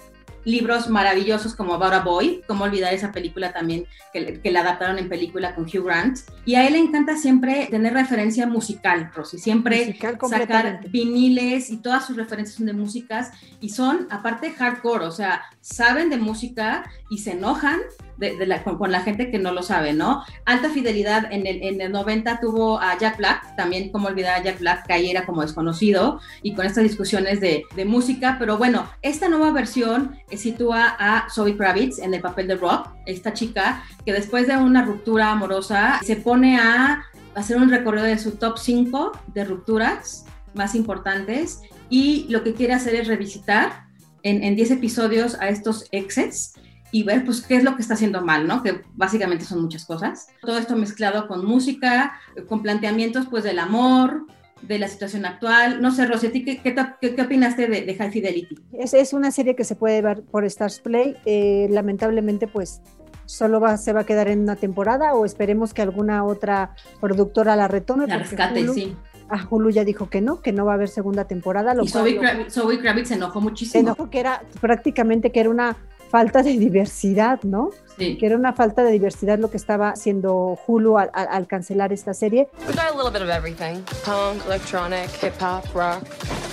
libros 0.44 0.88
maravillosos 0.88 1.54
como 1.54 1.74
About 1.74 1.92
a 1.92 2.00
Boy, 2.00 2.42
cómo 2.46 2.64
olvidar 2.64 2.92
esa 2.92 3.12
película 3.12 3.52
también, 3.52 3.86
que, 4.12 4.40
que 4.40 4.50
la 4.50 4.60
adaptaron 4.60 4.98
en 4.98 5.08
película 5.08 5.54
con 5.54 5.64
Hugh 5.64 5.84
Grant. 5.84 6.18
Y 6.44 6.54
a 6.54 6.66
él 6.66 6.74
le 6.74 6.80
encanta 6.80 7.16
siempre 7.16 7.66
tener 7.70 7.94
referencia 7.94 8.46
musical, 8.46 9.10
Rosy, 9.14 9.38
siempre 9.38 9.86
Musical 9.86 10.18
sacar 10.28 10.80
viniles 10.88 11.70
y 11.70 11.78
todas 11.78 12.06
sus 12.06 12.16
referencias 12.16 12.56
son 12.56 12.66
de 12.66 12.72
músicas 12.72 13.32
y 13.60 13.70
son 13.70 14.06
aparte 14.10 14.52
hardcore, 14.52 15.04
o 15.06 15.10
sea, 15.10 15.42
saben 15.60 16.10
de 16.10 16.16
música 16.16 16.90
y 17.10 17.18
se 17.18 17.32
enojan 17.32 17.80
de, 18.16 18.46
la- 18.46 18.62
con, 18.62 18.90
la 18.92 19.00
gente 19.00 19.30
que 19.30 19.38
no 19.38 19.52
lo 19.52 19.62
sabe, 19.62 19.92
¿no? 19.92 20.24
Alta 20.44 20.68
fidelidad 20.70 21.32
en 21.32 21.46
el, 21.46 21.62
en 21.62 21.80
el 21.80 21.92
90 21.92 22.40
tuvo 22.40 22.80
a 22.80 22.96
Jack 22.98 23.18
Black, 23.18 23.56
también 23.56 23.90
como 23.90 24.08
olvidar 24.08 24.40
a 24.40 24.42
Jack 24.42 24.60
Black, 24.60 24.86
que 24.86 24.92
ahí 24.92 25.10
era 25.10 25.26
como 25.26 25.42
desconocido 25.42 26.20
y 26.42 26.54
con 26.54 26.66
estas 26.66 26.84
discusiones 26.84 27.40
de, 27.40 27.64
de 27.74 27.84
música, 27.84 28.36
pero 28.38 28.56
bueno, 28.58 28.88
esta 29.02 29.28
nueva 29.28 29.50
versión 29.50 30.16
eh, 30.30 30.36
sitúa 30.36 30.96
a 30.98 31.26
Zoe 31.30 31.56
Kravitz 31.56 31.98
en 31.98 32.14
el 32.14 32.20
papel 32.20 32.46
de 32.48 32.56
Rob, 32.56 32.86
esta 33.06 33.32
chica 33.32 33.82
que 34.04 34.12
después 34.12 34.46
de 34.46 34.56
una 34.56 34.84
ruptura 34.84 35.30
amorosa 35.32 36.00
se 36.04 36.16
pone 36.16 36.58
a 36.58 37.04
hacer 37.34 37.56
un 37.56 37.68
recorrido 37.70 38.04
de 38.04 38.18
su 38.18 38.32
top 38.32 38.58
5 38.58 39.12
de 39.34 39.44
rupturas 39.44 40.24
más 40.54 40.74
importantes 40.74 41.60
y 41.90 42.26
lo 42.28 42.44
que 42.44 42.54
quiere 42.54 42.74
hacer 42.74 42.94
es 42.94 43.08
revisitar 43.08 43.84
en, 44.22 44.42
en 44.44 44.54
10 44.56 44.70
episodios 44.70 45.34
a 45.40 45.48
estos 45.48 45.86
exes 45.90 46.54
y 46.94 47.02
ver 47.02 47.24
pues 47.24 47.40
qué 47.40 47.56
es 47.56 47.64
lo 47.64 47.74
que 47.74 47.82
está 47.82 47.94
haciendo 47.94 48.24
mal, 48.24 48.46
¿no? 48.46 48.62
Que 48.62 48.82
básicamente 48.94 49.44
son 49.44 49.60
muchas 49.60 49.84
cosas. 49.84 50.28
Todo 50.40 50.58
esto 50.58 50.76
mezclado 50.76 51.26
con 51.26 51.44
música, 51.44 52.20
con 52.48 52.62
planteamientos 52.62 53.26
pues 53.28 53.42
del 53.42 53.58
amor, 53.58 54.26
de 54.62 54.78
la 54.78 54.86
situación 54.86 55.26
actual. 55.26 55.82
No 55.82 55.90
sé, 55.90 56.06
Rosy, 56.06 56.28
¿a 56.28 56.30
ti 56.30 56.44
¿qué, 56.44 56.58
qué, 56.62 56.72
qué, 57.00 57.16
qué 57.16 57.22
opinaste 57.22 57.66
de, 57.66 57.82
de, 57.82 57.96
High 57.96 58.12
Fidelity? 58.12 58.56
Es, 58.74 58.94
es, 58.94 59.12
una 59.12 59.32
serie 59.32 59.56
que 59.56 59.64
se 59.64 59.74
puede 59.74 60.02
ver 60.02 60.22
por 60.22 60.44
Stars 60.44 60.78
Play. 60.78 61.16
Eh, 61.24 61.66
lamentablemente, 61.68 62.46
pues 62.46 62.80
solo 63.24 63.58
va, 63.58 63.76
se 63.76 63.92
va 63.92 64.02
a 64.02 64.06
quedar 64.06 64.28
en 64.28 64.42
una 64.42 64.54
temporada 64.54 65.14
o 65.14 65.24
esperemos 65.24 65.74
que 65.74 65.82
alguna 65.82 66.22
otra 66.22 66.76
productora 67.00 67.56
la 67.56 67.66
retome. 67.66 68.06
La 68.06 68.18
rescate, 68.18 68.62
Hulu, 68.62 68.72
sí. 68.72 68.96
A 69.30 69.44
Hulu 69.50 69.70
ya 69.70 69.82
dijo 69.82 70.10
que 70.10 70.20
no, 70.20 70.40
que 70.42 70.52
no 70.52 70.64
va 70.64 70.72
a 70.72 70.74
haber 70.76 70.88
segunda 70.88 71.24
temporada. 71.24 71.74
Lo 71.74 71.82
y 71.82 71.88
Zoe 71.88 72.16
Kravitz, 72.16 72.54
Kravitz 72.80 73.08
se 73.08 73.14
enojó 73.14 73.40
muchísimo. 73.40 73.72
Se 73.72 73.78
enojó 73.80 74.10
que 74.10 74.20
era 74.20 74.44
prácticamente 74.60 75.32
que 75.32 75.40
era 75.40 75.50
una 75.50 75.76
falta 76.14 76.44
de 76.44 76.56
diversidad, 76.56 77.42
¿no? 77.42 77.70
Sí. 77.98 78.16
Que 78.16 78.26
era 78.26 78.36
una 78.36 78.52
falta 78.52 78.84
de 78.84 78.92
diversidad 78.92 79.36
lo 79.40 79.50
que 79.50 79.56
estaba 79.56 79.88
haciendo 79.88 80.56
Hulu 80.64 80.96
al, 80.96 81.10
al, 81.12 81.26
al 81.28 81.48
cancelar 81.48 81.92
esta 81.92 82.14
serie. 82.14 82.48
We 82.68 82.72
got 82.72 82.92
a 82.92 82.96
little 82.96 83.10
bit 83.10 83.20
of 83.20 83.28
everything. 83.30 83.82
Punk, 84.04 84.40
electronic, 84.46 85.10
hip 85.20 85.34
hop, 85.40 85.64
rock. 85.74 86.04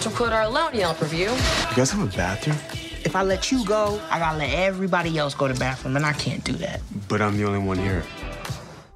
To 0.02 0.10
our 0.24 0.74
Yelp 0.74 1.00
review. 1.00 1.30
You 1.70 1.76
guys 1.76 1.92
have 1.92 2.02
a 2.02 2.18
bathroom? 2.18 2.58
If 3.06 3.16
I 3.16 3.22
let 3.22 3.52
you 3.52 3.64
go, 3.64 4.00
I 4.10 4.18
gotta 4.18 4.40
let 4.40 4.50
everybody 4.50 5.20
else 5.20 5.36
go 5.36 5.48
to 5.48 5.54
the 5.54 5.60
bathroom, 5.60 5.96
and 5.96 6.08
I 6.08 6.14
can't 6.14 6.44
do 6.44 6.54
that. 6.54 6.82
But 7.08 7.22
I'm 7.22 7.38
the 7.38 7.46
only 7.46 7.60
one 7.60 7.78
here. 7.78 8.02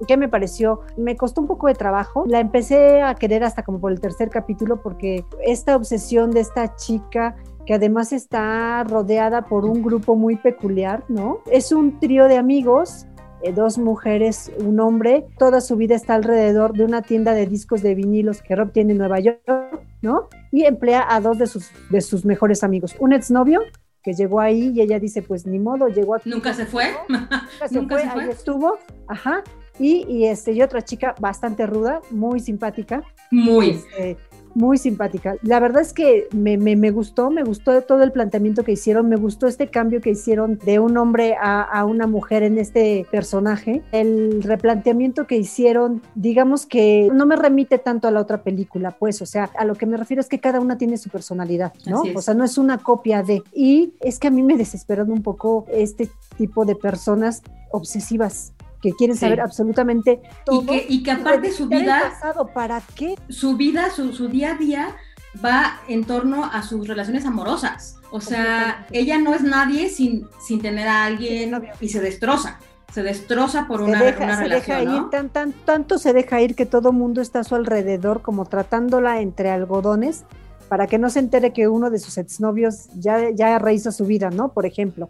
¿Qué 0.08 0.18
me 0.18 0.28
pareció? 0.28 0.82
Me 0.98 1.16
costó 1.16 1.42
un 1.42 1.48
poco 1.48 1.68
de 1.68 1.76
trabajo. 1.76 2.26
La 2.28 2.40
empecé 2.40 3.04
a 3.04 3.14
querer 3.14 3.44
hasta 3.44 3.62
como 3.62 3.80
por 3.80 3.92
el 3.92 4.00
tercer 4.00 4.32
capítulo 4.32 4.82
porque 4.82 5.26
esta 5.46 5.76
obsesión 5.76 6.32
de 6.32 6.40
esta 6.40 6.76
chica 6.76 7.36
que 7.66 7.74
además 7.74 8.14
está 8.14 8.84
rodeada 8.84 9.46
por 9.46 9.66
un 9.66 9.82
grupo 9.82 10.16
muy 10.16 10.36
peculiar, 10.36 11.04
¿no? 11.08 11.40
Es 11.52 11.72
un 11.72 12.00
trío 12.00 12.28
de 12.28 12.38
amigos, 12.38 13.08
eh, 13.42 13.52
dos 13.54 13.78
mujeres, 13.78 14.52
un 14.60 14.80
hombre, 14.80 15.26
toda 15.38 15.62
su 15.62 15.76
vida 15.76 15.96
está 15.96 16.16
alrededor 16.16 16.74
de 16.74 16.86
una 16.86 17.02
tienda 17.02 17.34
de 17.34 17.46
discos 17.46 17.82
de 17.82 17.96
vinilos 17.96 18.42
que 18.42 18.56
Rob 18.56 18.72
tiene 18.72 18.94
en 18.94 19.00
Nueva 19.00 19.20
York, 19.20 19.82
¿no? 20.02 20.30
Y 20.52 20.66
emplea 20.66 21.06
a 21.08 21.20
dos 21.20 21.38
de 21.38 21.48
sus, 21.48 21.70
de 21.90 22.02
sus 22.02 22.26
mejores 22.26 22.64
amigos, 22.64 22.96
un 23.00 23.14
exnovio 23.14 23.62
que 24.04 24.14
llegó 24.14 24.40
ahí 24.40 24.72
y 24.76 24.82
ella 24.82 25.00
dice, 25.00 25.24
pues 25.24 25.48
ni 25.48 25.58
modo, 25.58 25.88
llegó 25.88 26.14
aquí. 26.16 26.30
Nunca 26.30 26.54
se 26.54 26.68
fue. 26.68 26.86
Nunca 27.72 28.00
se, 28.00 28.10
fue, 28.10 28.24
ahí 28.24 28.30
estuvo, 28.30 28.78
ajá. 29.08 29.44
Y, 29.80 30.06
y, 30.08 30.28
este, 30.28 30.54
y 30.54 30.62
otra 30.62 30.84
chica 30.84 31.16
bastante 31.20 31.66
ruda, 31.66 32.02
muy 32.12 32.40
simpática. 32.40 33.04
Muy. 33.32 33.72
Este, 33.72 34.18
muy 34.56 34.78
simpática. 34.78 35.36
La 35.42 35.60
verdad 35.60 35.82
es 35.82 35.94
que 35.94 36.28
me, 36.34 36.58
me, 36.58 36.76
me, 36.76 36.90
gustó, 36.90 37.30
me 37.30 37.44
gustó 37.44 37.82
todo 37.82 38.04
el 38.04 38.12
planteamiento 38.12 38.64
que 38.64 38.72
hicieron, 38.72 39.10
me 39.10 39.18
gustó 39.18 39.48
este 39.48 39.68
cambio 39.68 40.02
que 40.02 40.10
hicieron 40.10 40.58
de 40.66 40.80
un 40.80 40.98
hombre 40.98 41.36
a, 41.40 41.62
a, 41.62 41.86
una 41.86 42.08
mujer 42.08 42.42
en 42.42 42.58
este 42.58 43.06
personaje. 43.12 43.84
El 43.92 44.42
replanteamiento 44.42 45.28
que 45.28 45.36
hicieron, 45.36 46.02
digamos 46.16 46.66
que 46.66 47.10
no 47.14 47.26
me 47.26 47.36
remite 47.36 47.78
tanto 47.78 48.08
a 48.08 48.12
la 48.12 48.22
otra 48.22 48.44
película, 48.44 48.92
pues, 48.92 49.22
o 49.22 49.26
sea, 49.26 49.52
a 49.58 49.66
lo 49.66 49.76
que 49.76 49.86
me 49.86 49.98
refiero 49.98 50.22
es 50.22 50.30
que 50.30 50.40
cada 50.40 50.60
una 50.60 50.78
tiene 50.78 50.98
su 50.98 51.10
personalidad, 51.10 51.74
¿no? 51.86 52.04
O 52.16 52.22
sea, 52.22 52.34
no 52.34 52.46
es 52.46 52.58
una 52.58 52.78
copia 52.78 53.24
de. 53.24 53.44
Y 53.54 53.94
es 54.00 54.20
que 54.20 54.28
a 54.28 54.32
mí 54.32 54.42
me 54.42 54.58
desesperan 54.58 55.12
un 55.12 55.22
poco 55.22 55.66
este 55.70 56.10
tipo 56.38 56.66
de 56.66 56.76
personas 56.76 57.44
obsesivas 57.72 58.55
que 58.86 58.94
quieren 58.96 59.18
saber 59.18 59.42
absolutamente 59.42 60.22
todo. 60.46 60.62
Y 60.62 60.66
que, 60.66 60.86
y 60.90 61.04
que 61.04 61.12
aparte 61.12 61.52
su 61.52 61.68
vida, 61.68 62.12
pasado, 62.12 62.46
¿para 62.48 62.82
qué? 62.94 63.16
Su 63.30 63.58
vida, 63.58 63.90
su, 63.90 64.14
su, 64.14 64.28
día 64.28 64.52
a 64.52 64.58
día 64.58 64.96
va 65.44 65.80
en 65.88 66.04
torno 66.04 66.46
a 66.46 66.62
sus 66.62 66.88
relaciones 66.88 67.26
amorosas. 67.26 67.98
O 68.12 68.22
sea, 68.22 68.86
ella 68.92 69.18
no 69.18 69.34
es 69.34 69.42
nadie 69.42 69.90
sin, 69.90 70.28
sin 70.46 70.62
tener 70.62 70.88
a 70.88 71.06
alguien 71.06 71.60
y 71.82 71.90
se 71.90 72.00
destroza. 72.00 72.60
Se 72.94 73.02
destroza 73.02 73.68
por 73.68 73.80
se 73.80 73.86
una, 73.86 74.04
deja, 74.04 74.24
una 74.24 74.38
se 74.38 74.44
relación. 74.44 74.80
Deja 74.80 74.92
¿no? 74.92 74.98
ir, 74.98 75.10
tan, 75.10 75.30
tan, 75.30 75.52
tanto 75.52 75.98
se 75.98 76.14
deja 76.14 76.42
ir 76.42 76.54
que 76.54 76.68
todo 76.68 76.94
mundo 76.94 77.22
está 77.22 77.40
a 77.40 77.44
su 77.44 77.56
alrededor, 77.56 78.22
como 78.22 78.46
tratándola 78.46 79.20
entre 79.20 79.50
algodones, 79.50 80.26
para 80.70 80.86
que 80.86 81.00
no 81.00 81.10
se 81.10 81.20
entere 81.20 81.54
que 81.54 81.68
uno 81.68 81.90
de 81.90 81.98
sus 81.98 82.20
exnovios 82.20 82.88
ya, 82.96 83.32
ya 83.32 83.58
rehizo 83.58 83.92
su 83.92 84.06
vida, 84.06 84.30
¿no? 84.30 84.50
Por 84.50 84.68
ejemplo. 84.68 85.10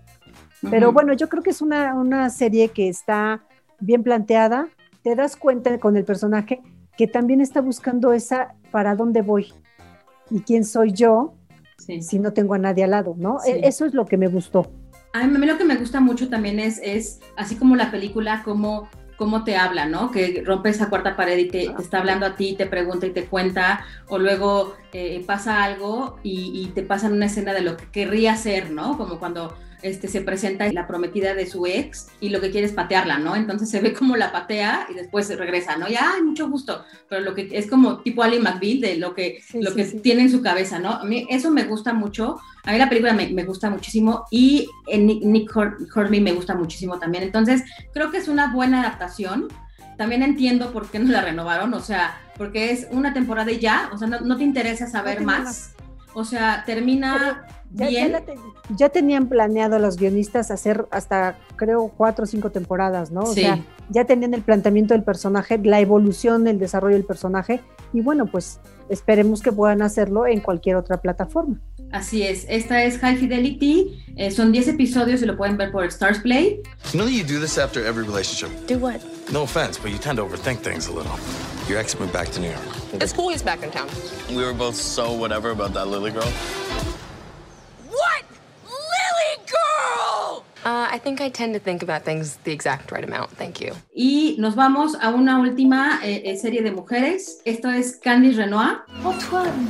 Pero 0.71 0.88
uh 0.88 0.91
-huh. 0.91 0.93
bueno, 0.93 1.13
yo 1.13 1.27
creo 1.27 1.43
que 1.43 1.49
es 1.49 1.61
una, 1.61 1.93
una 1.93 2.29
serie 2.29 2.69
que 2.69 2.88
está 2.88 3.43
bien 3.79 4.03
planteada, 4.03 4.67
te 5.03 5.15
das 5.15 5.35
cuenta 5.35 5.79
con 5.79 5.97
el 5.97 6.05
personaje 6.05 6.61
que 6.97 7.07
también 7.07 7.41
está 7.41 7.61
buscando 7.61 8.13
esa 8.13 8.55
para 8.71 8.95
dónde 8.95 9.21
voy 9.21 9.53
y 10.29 10.41
quién 10.41 10.63
soy 10.63 10.91
yo 10.93 11.35
sí. 11.77 12.01
si 12.01 12.19
no 12.19 12.33
tengo 12.33 12.53
a 12.53 12.57
nadie 12.57 12.83
al 12.83 12.91
lado, 12.91 13.15
¿no? 13.17 13.39
Sí. 13.39 13.51
Eso 13.63 13.85
es 13.85 13.93
lo 13.93 14.05
que 14.05 14.17
me 14.17 14.27
gustó. 14.27 14.71
A 15.13 15.25
mí 15.25 15.45
lo 15.45 15.57
que 15.57 15.63
me 15.63 15.77
gusta 15.77 16.01
mucho 16.01 16.29
también 16.29 16.59
es, 16.59 16.79
es 16.83 17.21
así 17.38 17.55
como 17.55 17.75
la 17.75 17.91
película, 17.91 18.41
como 18.43 18.89
cómo 19.17 19.43
te 19.43 19.55
habla, 19.55 19.85
¿no? 19.85 20.11
Que 20.11 20.43
rompe 20.45 20.69
esa 20.69 20.89
cuarta 20.89 21.15
pared 21.15 21.38
y 21.38 21.47
te, 21.47 21.69
te, 21.69 21.81
está 21.81 21.99
hablando 21.99 22.25
a 22.25 22.35
ti, 22.35 22.55
te 22.57 22.65
pregunta 22.65 23.05
y 23.05 23.11
te 23.11 23.25
cuenta, 23.25 23.85
o 24.09 24.17
luego 24.17 24.75
eh, 24.91 25.23
pasa 25.25 25.63
algo 25.63 26.17
y, 26.21 26.51
y, 26.53 26.67
te 26.73 26.83
pasan 26.83 27.13
una 27.13 27.27
escena 27.27 27.53
de 27.53 27.61
lo 27.61 27.77
que 27.77 27.85
querría 27.91 28.35
ser, 28.35 28.71
¿no? 28.71 28.97
Como 28.97 29.19
cuando 29.19 29.55
este, 29.86 30.08
se 30.08 30.21
presenta 30.21 30.71
la 30.74 30.88
prometida 30.88 31.36
de 31.36 31.45
su 31.45 31.67
ex 31.67 32.08
y 32.19 32.30
lo 32.30 32.41
que 32.41 32.50
quiere 32.50 32.65
es 32.65 32.74
patearla, 32.74 33.19
¿no? 33.19 33.36
Entonces 33.36 33.69
se 33.69 33.82
ve 33.82 33.93
como 33.93 34.17
la 34.17 34.32
patea 34.32 34.88
y 34.89 34.95
después 34.95 35.30
regresa, 35.38 35.78
¿no? 35.78 35.88
Ya, 35.88 36.13
ay, 36.15 36.24
mucho 36.24 36.50
gusto, 36.50 36.84
pero 37.08 37.21
lo 37.21 37.36
que 37.36 37.50
es 37.52 37.67
como 37.67 38.00
tipo 38.00 38.24
Ali 38.24 38.39
McBeal 38.39 38.82
de 38.82 38.95
lo 38.98 39.13
que, 39.13 39.43
sí, 39.48 39.62
lo 39.62 39.69
sí, 39.69 39.76
que 39.76 39.86
sí. 39.86 40.00
tiene 40.00 40.24
en 40.24 40.32
su 40.32 40.41
cabeza, 40.41 40.80
¿no? 40.80 40.89
A 40.89 41.04
mí 41.04 41.28
eso 41.30 41.52
me 41.52 41.65
gusta 41.65 41.93
mucho, 41.93 42.39
a 42.63 42.71
mí 42.71 42.80
la 42.80 42.89
película 42.89 43.13
me, 43.13 43.28
me 43.30 43.43
gusta 43.43 43.69
muchísimo 43.69 44.26
y 44.32 44.67
en 44.88 45.06
Nick, 45.06 45.24
Nick 45.24 45.56
Hornby 45.56 46.19
me 46.19 46.34
gusta 46.34 46.56
muchísimo 46.56 46.98
también, 46.98 47.24
entonces 47.24 47.63
creo 47.93 48.10
que 48.10 48.17
es 48.17 48.28
una 48.28 48.52
buena 48.52 48.82
adaptación, 48.82 49.50
también 50.00 50.24
entiendo 50.24 50.71
por 50.71 50.89
qué 50.89 50.98
no 50.98 51.12
la 51.12 51.21
renovaron, 51.21 51.74
o 51.76 51.80
sea, 51.80 52.19
porque 52.38 52.71
es 52.71 52.88
una 52.89 53.13
temporada 53.13 53.52
y 53.52 53.60
ya, 53.60 53.91
o 53.93 54.00
sea, 54.00 54.08
no, 54.08 54.19
no 54.21 54.36
te 54.36 54.43
interesa 54.43 54.88
saber 54.88 55.21
no 55.21 55.28
más. 55.28 55.74
O 56.15 56.23
sea, 56.23 56.63
termina 56.65 57.45
ya, 57.71 57.88
bien. 57.88 58.12
Ya, 58.12 58.21
te, 58.21 58.36
ya, 58.78 58.89
tenían 58.89 59.28
planeado 59.28 59.78
los 59.80 59.97
guionistas 59.97 60.49
hacer 60.49 60.88
hasta, 60.89 61.38
creo, 61.58 61.91
cuatro 61.95 62.23
o 62.23 62.25
cinco 62.25 62.51
temporadas, 62.51 63.12
¿no? 63.12 63.21
O 63.21 63.34
sí. 63.34 63.41
sea, 63.41 63.60
ya 63.89 64.06
tenían 64.06 64.34
el 64.34 64.41
planteamiento 64.41 64.93
del 64.93 65.04
personaje, 65.04 65.58
la 65.58 65.82
evolución, 65.82 66.47
el 66.47 66.58
desarrollo 66.58 66.95
del 66.95 67.06
personaje, 67.06 67.62
y 67.91 68.01
bueno, 68.01 68.25
pues 68.28 68.62
esperemos 68.89 69.41
que 69.41 69.51
puedan 69.51 69.82
hacerlo 69.82 70.25
en 70.25 70.39
cualquier 70.39 70.78
otra 70.78 71.01
plataforma. 71.01 71.60
Así 71.91 72.24
es, 72.24 72.45
esta 72.50 72.84
es 72.84 72.98
High 73.00 73.17
Fidelity, 73.17 74.04
eh, 74.17 74.32
son 74.32 74.52
10 74.52 74.69
episodios 74.69 75.21
y 75.21 75.26
lo 75.26 75.38
pueden 75.38 75.56
ver 75.58 75.71
por 75.71 75.86
Stars 75.86 76.19
Play. 76.19 76.62
You 76.91 77.00
know 77.00 77.06
that 77.06 77.13
you 77.13 77.24
do 77.24 77.39
this 77.39 77.58
after 77.58 77.86
every 77.86 78.04
relationship? 78.04 78.50
Do 78.67 78.78
what? 78.78 79.02
No 79.32 79.43
offense, 79.43 79.78
but 79.78 79.91
you 79.91 79.98
tend 79.98 80.17
to 80.17 80.24
overthink 80.24 80.60
things 80.60 80.88
a 80.88 80.91
little. 80.91 81.17
Your 81.69 81.80
ex 81.80 81.98
moved 82.00 82.13
back 82.13 82.30
to 82.32 82.39
New 82.39 82.50
York. 82.50 82.62
It's 83.02 83.13
cool 83.13 83.30
he's 83.30 83.41
back 83.41 83.63
in 83.63 83.71
town. 83.71 83.88
We 84.30 84.43
were 84.43 84.54
both 84.54 84.76
so 84.76 85.13
whatever 85.13 85.52
about 85.52 85.74
that 85.74 85.88
Lily 85.88 86.12
girl. 86.12 86.32
Uh, 90.65 90.88
I 90.89 90.97
think 90.97 91.21
I 91.21 91.30
tend 91.30 91.54
to 91.54 91.60
think 91.60 91.84
about 91.84 92.06
things 92.06 92.39
the 92.43 92.51
exact 92.51 92.91
right 92.91 93.04
amount. 93.04 93.30
Thank 93.38 93.62
you. 93.62 93.73
Y 93.95 94.36
nos 94.39 94.56
vamos 94.56 94.95
a 94.99 95.12
una 95.12 95.39
última 95.39 95.99
eh, 96.04 96.36
serie 96.38 96.63
de 96.63 96.71
mujeres. 96.71 97.39
Esto 97.45 97.69
es 97.69 97.99
Candice 98.04 98.38
Renoir. 98.38 98.84
Antoine. 99.04 99.67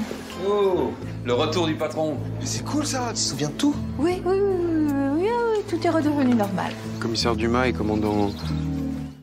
Oh, 0.48 0.94
le 1.26 1.34
retour 1.34 1.68
du 1.68 1.76
patron. 1.76 2.18
Mais 2.40 2.46
c'est 2.46 2.64
cool 2.64 2.86
ça, 2.86 3.10
tu 3.10 3.16
te 3.16 3.20
souviens 3.20 3.50
de 3.50 3.56
tout? 3.56 3.76
Oui 4.00 4.22
oui, 4.24 4.38
oui, 4.40 4.88
oui, 4.88 4.94
oui, 5.16 5.30
oui, 5.30 5.64
tout 5.70 5.86
est 5.86 5.90
redevenu 5.90 6.34
normal. 6.34 6.72
Commissaire 7.02 7.36
Dumas 7.36 7.68
et 7.68 7.74
commandant 7.74 8.32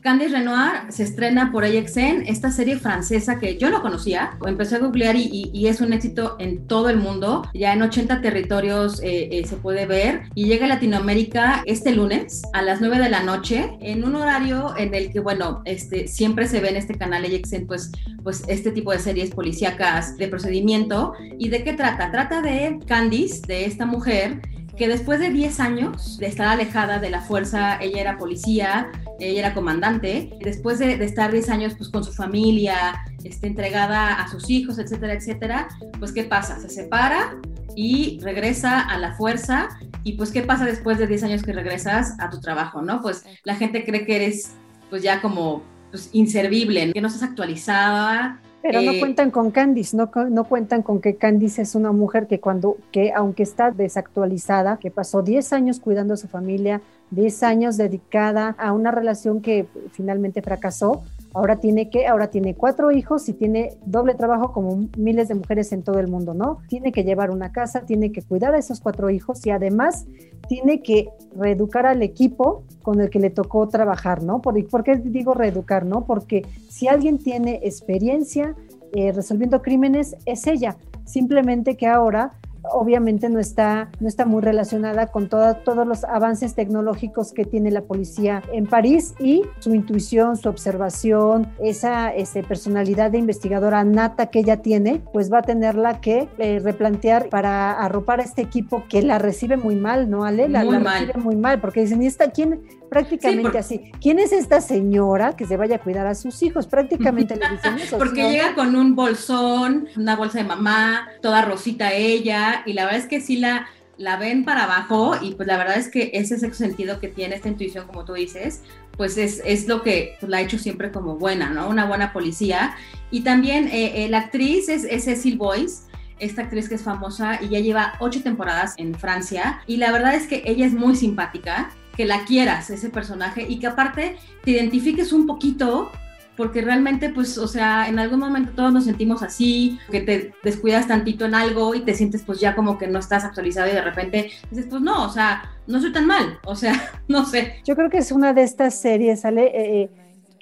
Candice 0.03 0.33
Renoir 0.33 0.91
se 0.91 1.05
estrena 1.05 1.53
por 1.53 1.65
AXN, 1.65 2.25
esta 2.27 2.51
serie 2.51 2.77
francesa 2.77 3.39
que 3.39 3.57
yo 3.57 3.71
no 3.71 3.83
conocía. 3.83 4.37
Empecé 4.45 4.75
a 4.75 4.79
googlear 4.81 5.15
y, 5.15 5.67
es 5.69 5.81
un 5.81 5.93
éxito 5.93 6.35
en 6.41 6.67
todo 6.67 6.91
el 6.91 6.97
mundo. 6.97 7.49
Ya 7.55 7.73
en 7.73 7.83
80 7.83 8.21
territorios 8.21 9.01
eh, 9.01 9.29
eh, 9.31 9.47
se 9.47 9.57
puede 9.57 9.87
ver. 9.87 10.23
Y 10.35 10.47
llega 10.47 10.65
a 10.65 10.69
Latinoamérica 10.69 11.63
este 11.67 11.93
lunes 11.93 12.43
a 12.53 12.63
las 12.63 12.81
9 12.81 12.99
de 12.99 13.11
la 13.11 13.23
noche 13.23 13.79
en 13.81 14.03
un 14.03 14.17
horario 14.17 14.77
en 14.77 14.93
el 14.93 15.13
que, 15.13 15.21
bueno, 15.21 15.63
este, 15.67 16.09
siempre 16.09 16.49
se 16.49 16.59
ve 16.59 16.71
en 16.71 16.77
este 16.77 16.97
canal 16.97 17.25
AXN, 17.25 17.69
pues, 17.69 17.93
pues 18.25 18.43
este 18.49 18.73
tipo 18.73 18.91
de 18.91 18.99
series 18.99 19.31
policíacas 19.31 20.17
de 20.17 20.27
procedimiento. 20.27 21.15
¿Y 21.39 21.49
de 21.49 21.63
qué 21.63 21.75
trata? 21.75 22.11
Trata 22.11 22.43
de 22.43 22.81
Candice, 22.89 23.43
de 23.47 23.67
esta 23.67 23.87
mujer 23.87 24.41
que 24.77 24.89
después 24.89 25.21
de 25.21 25.31
10 25.31 25.61
años 25.61 26.19
de 26.19 26.27
estar 26.27 26.49
alejada 26.49 26.99
de 26.99 27.11
la 27.11 27.21
fuerza, 27.21 27.79
ella 27.81 28.01
era 28.01 28.19
policía, 28.19 28.91
ella 29.29 29.41
era 29.41 29.55
comandante, 29.55 30.31
después 30.41 30.79
de, 30.79 30.97
de 30.97 31.05
estar 31.05 31.33
10 31.33 31.49
años 31.51 31.75
pues 31.77 31.91
con 31.91 32.05
su 32.05 32.13
familia, 32.13 33.05
este, 33.25 33.47
entregada 33.47 34.15
a 34.15 34.29
sus 34.29 34.51
hijos, 34.51 34.79
etcétera, 34.79 35.15
etcétera, 35.15 35.69
pues 35.99 36.13
¿qué 36.13 36.25
pasa? 36.25 36.59
Se 36.59 36.69
separa 36.69 37.37
y 37.75 38.19
regresa 38.21 38.81
a 38.81 38.99
la 38.99 39.15
fuerza 39.15 39.69
y 40.05 40.13
pues 40.13 40.31
¿qué 40.31 40.43
pasa 40.43 40.65
después 40.65 40.99
de 40.99 41.07
10 41.07 41.25
años 41.25 41.43
que 41.43 41.53
regresas 41.53 42.17
a 42.19 42.31
tu 42.31 42.41
trabajo, 42.41 42.83
no? 42.83 43.01
Pues 43.01 43.25
la 43.45 43.55
gente 43.55 43.85
cree 43.85 44.05
que 44.05 44.17
eres 44.17 44.53
pues 44.91 45.03
ya 45.03 45.23
como 45.23 45.63
pues, 45.91 46.11
inservible, 46.13 46.93
que 46.93 47.01
no 47.01 47.09
estás 47.09 47.23
actualizada, 47.23 48.41
pero 48.63 48.79
eh, 48.79 48.87
no 48.87 48.99
cuentan 49.01 49.31
con 49.33 49.51
Candice, 49.51 49.97
no, 49.97 50.11
no 50.31 50.45
cuentan 50.45 50.83
con 50.83 51.01
que 51.01 51.17
Candice 51.17 51.63
es 51.63 51.75
una 51.75 51.91
mujer 51.91 52.29
que 52.29 52.39
cuando, 52.39 52.77
que 52.93 53.13
aunque 53.13 53.43
está 53.43 53.73
desactualizada, 53.73 54.77
que 54.77 54.91
pasó 54.91 55.23
10 55.23 55.53
años 55.53 55.81
cuidando 55.81 56.15
a 56.15 56.17
su 56.17 56.29
familia, 56.29 56.81
10 57.13 57.43
años 57.43 57.77
dedicada 57.77 58.57
a 58.59 58.73
una 58.73 58.91
relación 58.91 59.41
que 59.41 59.67
finalmente 59.93 60.43
fracasó, 60.43 61.03
ahora 61.35 61.57
tiene 61.61 61.91
que, 61.91 62.07
ahora 62.07 62.29
tiene 62.29 62.55
cuatro 62.55 62.91
hijos 62.91 63.29
y 63.29 63.35
tiene 63.35 63.77
doble 63.87 64.15
trabajo 64.15 64.53
como 64.53 64.89
miles 64.97 65.29
de 65.29 65.35
mujeres 65.35 65.73
en 65.73 65.83
todo 65.83 65.99
el 65.99 66.09
mundo, 66.09 66.35
¿no? 66.35 66.59
Tiene 66.69 66.93
que 66.93 67.05
llevar 67.05 67.31
una 67.31 67.53
casa, 67.53 67.83
tiene 67.83 68.13
que 68.13 68.23
cuidar 68.23 68.55
a 68.55 68.59
esos 68.59 68.81
cuatro 68.81 69.11
hijos 69.11 69.47
y 69.47 69.51
además 69.51 70.07
tiene 70.49 70.83
que 70.83 71.09
reeducar 71.37 71.87
al 71.87 72.03
equipo 72.03 72.65
con 72.83 73.01
el 73.01 73.11
que 73.11 73.21
le 73.21 73.31
tocó 73.31 73.69
trabajar, 73.69 74.23
¿no? 74.23 74.43
¿Por, 74.43 74.67
¿por 74.69 74.83
qué 74.83 74.97
digo 74.97 75.35
reeducar, 75.35 75.85
no? 75.87 76.05
Porque 76.05 76.47
si 76.69 76.89
alguien 76.89 77.19
tiene 77.19 77.61
experiencia 77.63 78.55
eh, 78.93 79.13
resolviendo 79.13 79.63
crímenes, 79.63 80.17
es 80.27 80.47
ella. 80.47 80.77
Simplemente 81.05 81.77
que 81.77 81.87
ahora 81.87 82.35
obviamente 82.71 83.29
no 83.29 83.39
está, 83.39 83.91
no 84.01 84.09
está 84.09 84.25
muy 84.25 84.43
relacionada 84.43 85.09
con 85.09 85.29
toda, 85.29 85.63
todos 85.65 85.87
los 85.87 86.05
avances 86.05 86.55
tecnológicos 86.55 87.33
que 87.33 87.45
tiene 87.45 87.71
la 87.71 87.83
policía 87.83 88.43
en 88.53 88.67
París 88.67 89.15
y 89.19 89.43
su 89.59 89.75
intuición, 89.75 90.37
su 90.37 90.49
observación, 90.49 91.53
esa 91.61 92.11
ese, 92.11 92.43
personalidad 92.43 93.11
de 93.11 93.19
investigadora 93.19 93.85
nata 93.85 94.27
que 94.27 94.41
ella 94.41 94.59
tiene, 94.59 95.03
pues 95.13 95.33
va 95.33 95.39
a 95.39 95.43
tenerla 95.43 96.01
que 96.01 96.29
eh, 96.39 96.61
replantear 96.63 97.29
para 97.29 97.73
arropar 97.73 98.21
a 98.21 98.25
este 98.25 98.43
equipo 98.43 98.85
que 98.89 99.03
la 99.03 99.19
recibe 99.19 99.57
muy 99.57 99.77
mal, 99.77 100.11
¿no, 100.11 100.25
Ale? 100.25 100.49
La, 100.49 100.65
muy 100.65 100.75
la 100.75 100.81
mal. 100.81 101.07
recibe 101.07 101.23
muy 101.23 101.37
mal, 101.37 101.61
porque 101.61 101.81
dicen, 101.81 102.03
¿y 102.03 102.07
esta 102.07 102.31
quién? 102.31 102.61
Prácticamente 102.93 103.39
sí, 103.39 103.43
porque... 103.43 103.59
así. 103.59 103.93
¿Quién 104.01 104.19
es 104.19 104.33
esta 104.33 104.61
señora 104.61 105.35
que 105.35 105.47
se 105.47 105.57
vaya 105.57 105.77
a 105.77 105.79
cuidar 105.79 106.07
a 106.07 106.15
sus 106.15 106.43
hijos? 106.43 106.67
Prácticamente 106.67 107.37
le 107.37 107.49
dicen 107.49 107.79
eso. 107.79 107.99
Porque 107.99 108.31
llega 108.31 108.55
con 108.55 108.77
un 108.77 108.95
bolsón, 108.95 109.89
una 109.97 110.17
bolsa 110.17 110.39
de 110.39 110.45
mamá, 110.45 111.09
toda 111.23 111.43
rosita 111.43 111.93
ella, 111.93 112.63
y 112.67 112.75
la 112.75 112.85
verdad 112.85 113.01
es 113.01 113.07
que 113.07 113.21
sí 113.21 113.37
la, 113.37 113.67
la 113.97 114.17
ven 114.17 114.45
para 114.45 114.65
abajo 114.65 115.17
y 115.21 115.35
pues 115.35 115.47
la 115.47 115.57
verdad 115.57 115.79
es 115.79 115.89
que 115.89 116.11
ese 116.13 116.39
sexto 116.39 116.65
sentido 116.65 117.01
que 117.01 117.09
tiene 117.09 117.37
esta 117.37 117.49
intuición, 117.49 117.87
como 117.87 118.05
tú 118.05 118.15
dices, 118.15 118.63
pues 118.97 119.17
es, 119.17 119.41
es 119.45 119.69
lo 119.69 119.83
que 119.83 120.17
pues, 120.21 120.29
la 120.29 120.39
ha 120.39 120.41
hecho 120.41 120.59
siempre 120.59 120.93
como 120.93 121.17
buena, 121.17 121.51
¿no? 121.51 121.69
Una 121.69 121.87
buena 121.87 122.13
policía. 122.13 122.75
Y 123.11 123.23
también 123.23 123.69
eh, 123.69 124.05
eh, 124.05 124.09
la 124.09 124.19
actriz 124.19 124.69
es, 124.69 124.85
es 124.85 125.05
Cecil 125.05 125.39
Boyce, 125.39 125.85
esta 126.19 126.43
actriz 126.43 126.69
que 126.69 126.77
es 126.77 126.83
famosa 126.83 127.39
y 127.43 127.49
ya 127.49 127.59
lleva 127.59 127.95
ocho 128.01 128.23
temporadas 128.23 128.75
en 128.77 128.95
Francia 128.95 129.61
y 129.67 129.77
la 129.79 129.91
verdad 129.91 130.15
es 130.15 130.27
que 130.27 130.43
ella 130.47 130.67
es 130.67 130.73
muy 130.73 130.95
simpática, 130.95 131.71
que 131.97 132.07
la 132.07 132.25
quieras 132.25 132.71
ese 132.71 132.89
personaje 132.89 133.47
y 133.49 133.59
que 133.59 133.67
aparte 133.67 134.17
te 134.45 134.53
identifiques 134.53 135.13
un 135.13 135.27
poquito 135.27 135.91
porque 136.37 136.63
realmente, 136.63 137.11
pues, 137.11 137.37
o 137.37 137.47
sea, 137.47 137.89
en 137.89 137.99
algún 137.99 138.19
momento 138.19 138.53
todos 138.55 138.73
nos 138.73 138.85
sentimos 138.85 139.23
así, 139.23 139.79
que 139.91 140.01
te 140.01 140.33
descuidas 140.43 140.89
tantito 140.89 141.27
en 141.27 141.35
algo 141.35 141.75
y 141.75 141.81
te 141.81 141.95
sientes 141.95 142.23
pues 142.23 142.41
ya 142.41 142.55
como 142.55 142.79
que 142.79 142.87
no 142.87 142.99
estás 142.99 143.25
actualizado 143.25 143.71
y 143.71 143.75
de 143.75 143.83
repente 143.83 144.31
dices, 144.51 144.67
pues 144.69 144.81
no, 144.81 145.05
o 145.05 145.11
sea, 145.11 145.51
no 145.67 145.81
soy 145.81 145.93
tan 145.93 146.07
mal, 146.07 146.39
o 146.45 146.57
sea, 146.57 146.91
no 147.09 147.27
sé. 147.27 147.61
Yo 147.65 147.77
creo 147.77 147.91
que 147.91 147.99
es 147.99 148.13
una 148.13 148.33
de 148.33 148.43
estas 148.43 148.81
series, 148.81 149.21
sale... 149.21 149.53
Eh, 149.55 149.91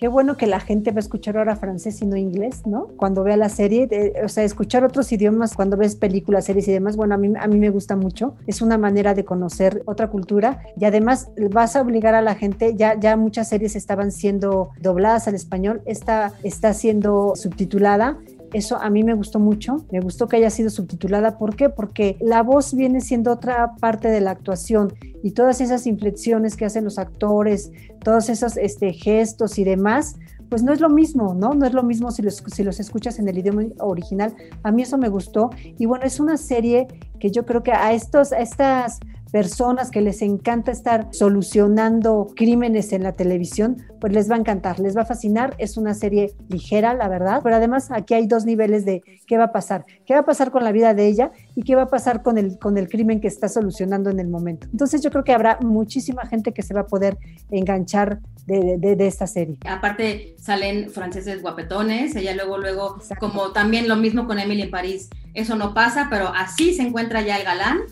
qué 0.01 0.09
bueno 0.09 0.39
que 0.39 0.47
la 0.47 0.61
gente 0.61 0.93
va 0.93 0.97
a 0.97 1.01
escuchar 1.01 1.37
ahora 1.37 1.57
francés 1.57 2.01
y 2.01 2.07
no 2.07 2.17
inglés, 2.17 2.67
¿no? 2.67 2.87
Cuando 2.97 3.23
vea 3.23 3.37
la 3.37 3.51
serie, 3.51 4.15
o 4.25 4.29
sea, 4.31 4.45
escuchar 4.45 4.83
otros 4.83 5.13
idiomas 5.13 5.55
cuando 5.55 5.77
ves 5.77 5.95
películas, 5.95 6.47
series 6.47 6.67
y 6.69 6.73
demás, 6.73 6.97
bueno, 6.97 7.15
a 7.15 7.19
mí, 7.19 7.31
a 7.39 7.47
mí 7.47 7.59
me 7.59 7.69
gusta 7.69 7.97
mucho. 7.97 8.35
Es 8.47 8.63
una 8.63 8.79
manera 8.79 9.13
de 9.13 9.27
conocer 9.27 9.83
otra 9.85 10.09
cultura 10.09 10.63
y 10.79 10.87
además 10.87 11.29
vas 11.51 11.77
a 11.77 11.83
obligar 11.83 12.15
a 12.15 12.23
la 12.23 12.35
gente, 12.35 12.75
ya, 12.77 12.99
ya 12.99 13.17
muchas 13.19 13.51
series 13.51 13.77
estaban 13.77 14.11
siendo 14.11 14.71
dobladas 14.81 15.29
al 15.29 15.35
español, 15.35 15.83
esta 15.85 16.33
está 16.43 16.73
siendo 16.73 17.35
subtitulada 17.37 18.17
eso 18.53 18.77
a 18.77 18.91
mí 18.91 19.05
me 19.05 19.15
gustó 19.15 19.39
mucho, 19.39 19.85
me 19.91 20.01
gustó 20.01 20.29
que 20.29 20.37
haya 20.37 20.51
sido 20.51 20.71
subtitulada. 20.71 21.39
¿Por 21.39 21.57
qué? 21.57 21.69
Porque 21.69 22.17
la 22.21 22.43
voz 22.43 22.75
viene 22.75 23.01
siendo 23.01 23.33
otra 23.33 23.77
parte 23.81 24.09
de 24.09 24.21
la 24.21 24.33
actuación 24.33 24.93
y 25.23 25.33
todas 25.33 25.61
esas 25.61 25.87
inflexiones 25.87 26.57
que 26.57 26.65
hacen 26.65 26.85
los 26.85 26.99
actores, 26.99 27.73
todos 28.03 28.29
esos 28.29 28.57
este, 28.57 28.93
gestos 28.93 29.59
y 29.59 29.65
demás, 29.65 30.17
pues 30.49 30.63
no 30.65 30.73
es 30.73 30.81
lo 30.81 30.91
mismo, 30.91 31.35
¿no? 31.35 31.55
No 31.55 31.65
es 31.65 31.73
lo 31.73 31.85
mismo 31.85 32.11
si 32.11 32.23
los, 32.23 32.43
si 32.47 32.65
los 32.65 32.81
escuchas 32.81 33.19
en 33.19 33.29
el 33.29 33.39
idioma 33.39 33.63
original. 33.79 34.35
A 34.65 34.73
mí 34.73 34.83
eso 34.83 34.99
me 34.99 35.09
gustó. 35.09 35.51
Y 35.79 35.87
bueno, 35.87 36.05
es 36.05 36.19
una 36.19 36.37
serie 36.37 36.89
que 37.21 37.31
yo 37.31 37.47
creo 37.47 37.63
que 37.63 37.73
a, 37.73 37.93
estos, 37.93 38.33
a 38.33 38.41
estas 38.41 38.99
personas 39.31 39.91
que 39.91 40.01
les 40.01 40.23
encanta 40.23 40.73
estar 40.73 41.09
solucionando 41.13 42.29
crímenes 42.35 42.93
en 42.93 43.03
la 43.03 43.13
televisión, 43.13 43.77
pues 44.01 44.13
les 44.13 44.31
va 44.31 44.35
a 44.35 44.39
encantar, 44.39 44.81
les 44.81 44.97
va 44.97 45.03
a 45.03 45.07
fascinar. 45.07 45.55
Es 45.59 45.77
una 45.77 45.95
serie 45.95 46.33
ligera, 46.49 46.95
la 46.95 47.09
verdad, 47.09 47.41
pero 47.43 47.57
además 47.57 47.91
aquí 47.91 48.15
hay 48.15 48.27
dos 48.27 48.45
niveles 48.45 48.85
de 48.85 49.03
qué 49.27 49.39
va 49.39 49.45
a 49.45 49.53
pasar, 49.53 49.85
qué 50.07 50.15
va 50.15 50.21
a 50.21 50.25
pasar 50.25 50.51
con 50.51 50.65
la 50.65 50.73
vida 50.73 50.95
de 50.95 51.07
ella 51.07 51.31
y 51.55 51.63
qué 51.63 51.77
va 51.77 51.83
a 51.83 51.89
pasar 51.89 52.23
con 52.23 52.39
el, 52.39 52.59
con 52.59 52.79
el 52.79 52.89
crimen 52.89 53.21
que 53.21 53.29
está 53.29 53.49
solucionando 53.49 54.11
en 54.11 54.21
el 54.21 54.29
momento. 54.29 54.67
Entonces 54.73 55.03
yo 55.03 55.11
creo 55.11 55.25
que 55.25 55.33
habrá 55.33 55.59
muchísima 55.61 56.27
gente 56.27 56.53
que 56.53 56.63
se 56.63 56.75
va 56.75 56.81
a 56.81 56.87
poder 56.87 57.19
enganchar 57.51 58.21
de, 58.47 58.79
de, 58.79 59.07
esta 59.07 59.29
serie. 59.29 59.59
Aparte 59.65 60.35
salen 60.39 60.91
franceses 60.91 61.41
guapetones, 61.41 62.17
ella 62.17 62.35
luego, 62.35 62.59
luego, 62.59 62.99
como 63.21 63.53
también 63.53 63.87
lo 63.87 63.95
mismo 63.95 64.27
con 64.27 64.41
Emily 64.41 64.63
en 64.63 64.71
París, 64.71 65.09
eso 65.35 65.55
no 65.55 65.73
pasa, 65.73 66.09
pero 66.11 66.33
así 66.35 66.75
se 66.75 66.83
encuentra 66.83 67.23
ya 67.23 67.37
el 67.37 67.45
galán 67.45 67.83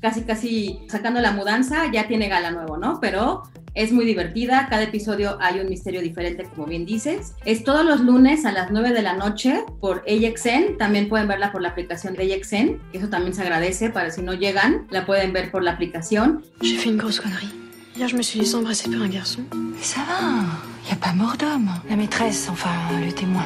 casi 0.00 0.22
casi 0.22 0.80
sacando 0.88 1.20
la 1.20 1.32
mudanza, 1.32 1.90
ya 1.92 2.06
tiene 2.06 2.28
gala 2.28 2.50
nuevo, 2.50 2.76
¿no? 2.76 2.98
Pero 3.00 3.42
es 3.76 3.92
muy 3.92 4.06
divertida, 4.06 4.68
cada 4.70 4.84
episodio 4.84 5.36
hay 5.40 5.60
un 5.60 5.68
misterio 5.68 6.00
diferente, 6.00 6.44
como 6.44 6.66
bien 6.66 6.86
dices. 6.86 7.34
Es 7.44 7.62
todos 7.62 7.84
los 7.84 8.00
lunes 8.00 8.46
a 8.46 8.52
las 8.52 8.70
9 8.70 8.92
de 8.92 9.02
la 9.02 9.14
noche 9.14 9.64
por 9.80 10.02
AXN, 10.08 10.78
también 10.78 11.08
pueden 11.08 11.28
verla 11.28 11.52
por 11.52 11.60
la 11.60 11.68
aplicación 11.68 12.14
de 12.14 12.34
AXN, 12.34 12.80
eso 12.94 13.08
también 13.08 13.34
se 13.34 13.42
agradece, 13.42 13.90
para 13.90 14.10
si 14.10 14.22
no 14.22 14.32
llegan, 14.32 14.86
la 14.90 15.04
pueden 15.04 15.32
ver 15.34 15.50
por 15.50 15.62
la 15.62 15.72
aplicación. 15.72 16.42
J'ai 16.62 16.78
fait 16.78 16.88
une 16.88 16.96
grosse 16.96 17.20
connerie. 17.20 17.50
Hier, 17.96 18.08
je 18.08 18.16
me 18.16 18.22
suis 18.22 18.38
laissé 18.38 18.54
embrasser 18.56 18.90
par 18.90 19.02
un 19.02 19.08
garçon. 19.08 19.42
Mais 19.52 19.82
ça 19.82 20.00
va, 20.00 20.44
y 20.88 20.92
a 20.92 20.96
pas 20.96 21.12
mort 21.12 21.36
d'homme. 21.36 21.70
La 21.88 21.96
maîtresse, 21.96 22.48
enfin, 22.50 22.70
le 23.04 23.12
témoin, 23.12 23.44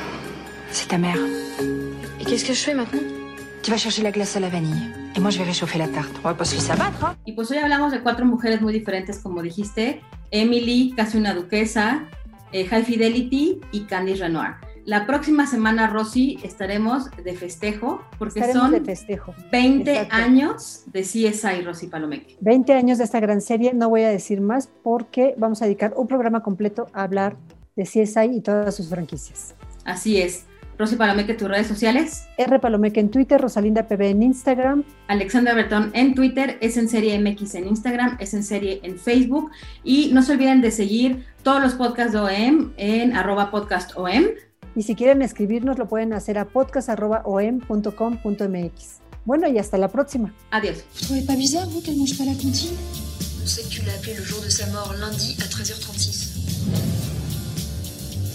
c'est 0.70 0.88
ta 0.88 0.98
mère. 0.98 1.18
Et 2.20 2.24
qu'est-ce 2.24 2.44
que 2.44 2.52
je 2.52 2.60
fais 2.60 2.74
maintenant 2.74 3.00
Tu 3.62 3.70
vas 3.70 3.76
chercher 3.76 4.02
la 4.02 4.10
glace 4.10 4.36
à 4.36 4.40
la 4.40 4.48
vanille. 4.48 4.99
Y 5.16 5.20
¿eh? 5.20 7.16
Y 7.24 7.32
pues 7.32 7.50
hoy 7.50 7.58
hablamos 7.58 7.92
de 7.92 8.00
cuatro 8.00 8.24
mujeres 8.24 8.60
muy 8.60 8.72
diferentes, 8.72 9.18
como 9.18 9.42
dijiste. 9.42 10.00
Emily, 10.30 10.92
casi 10.96 11.18
una 11.18 11.34
duquesa, 11.34 12.08
eh, 12.52 12.64
High 12.66 12.84
Fidelity 12.84 13.60
y 13.72 13.80
Candice 13.82 14.22
Renoir. 14.22 14.54
La 14.84 15.06
próxima 15.06 15.46
semana, 15.46 15.88
Rosy, 15.88 16.38
estaremos 16.42 17.10
de 17.22 17.34
festejo, 17.34 18.02
porque 18.18 18.40
estaremos 18.40 18.70
son 18.70 18.72
de 18.72 18.80
festejo. 18.80 19.34
20 19.52 19.90
Exacto. 19.90 20.14
años 20.14 20.84
de 20.86 21.02
CSI 21.02 21.62
Rosy 21.64 21.88
Palomeque. 21.88 22.36
20 22.40 22.72
años 22.72 22.98
de 22.98 23.04
esta 23.04 23.20
gran 23.20 23.40
serie, 23.40 23.74
no 23.74 23.88
voy 23.88 24.02
a 24.02 24.08
decir 24.08 24.40
más 24.40 24.68
porque 24.82 25.34
vamos 25.36 25.60
a 25.60 25.66
dedicar 25.66 25.92
un 25.96 26.06
programa 26.06 26.42
completo 26.42 26.86
a 26.92 27.02
hablar 27.02 27.36
de 27.76 27.84
CSI 27.84 28.36
y 28.36 28.40
todas 28.40 28.74
sus 28.74 28.88
franquicias. 28.88 29.54
Así 29.84 30.20
es. 30.20 30.46
Rosy 30.80 30.96
Palomeque, 30.96 31.34
tus 31.34 31.46
redes 31.46 31.66
sociales. 31.66 32.24
R 32.38 32.58
Palomeque 32.58 33.00
en 33.00 33.10
Twitter, 33.10 33.38
Rosalinda 33.38 33.86
PB 33.86 34.00
en 34.00 34.22
Instagram. 34.22 34.82
Alexandra 35.08 35.52
Bertón 35.52 35.90
en 35.92 36.14
Twitter, 36.14 36.56
es 36.62 36.78
en 36.78 36.88
serie 36.88 37.20
MX 37.20 37.56
en 37.56 37.68
Instagram, 37.68 38.16
es 38.18 38.32
en 38.32 38.42
serie 38.42 38.80
en 38.82 38.98
Facebook. 38.98 39.50
Y 39.84 40.08
no 40.14 40.22
se 40.22 40.32
olviden 40.32 40.62
de 40.62 40.70
seguir 40.70 41.26
todos 41.42 41.60
los 41.60 41.74
podcasts 41.74 42.14
de 42.14 42.20
OEM 42.20 42.72
en 42.78 43.14
arroba 43.14 43.50
podcast 43.50 43.94
OEM. 43.94 44.24
Y 44.74 44.84
si 44.84 44.94
quieren 44.94 45.20
escribirnos, 45.20 45.76
lo 45.76 45.86
pueden 45.86 46.14
hacer 46.14 46.38
a 46.38 46.46
podcast.om.com.mx. 46.46 49.00
Bueno, 49.26 49.48
y 49.48 49.58
hasta 49.58 49.76
la 49.76 49.88
próxima. 49.88 50.32
Adiós. 50.50 50.82
Vous 50.94 51.08
trouvez 51.08 51.26
pas 51.26 51.36
bizarre, 51.36 51.68
vous, 51.68 51.82
qu'elle 51.82 51.98
mange 51.98 52.16
pas 52.16 52.24
la 52.24 52.32
cantine 52.32 52.74
On 53.42 53.46
sait 53.46 53.64
que 53.64 53.68
tu 53.68 53.84
l'as 53.84 53.96
appelé 53.96 54.14
le 54.14 54.24
jour 54.24 54.40
de 54.42 54.48
sa 54.48 54.66
mort, 54.68 54.94
lundi 54.98 55.36
à 55.40 55.44
13h36. 55.44 56.38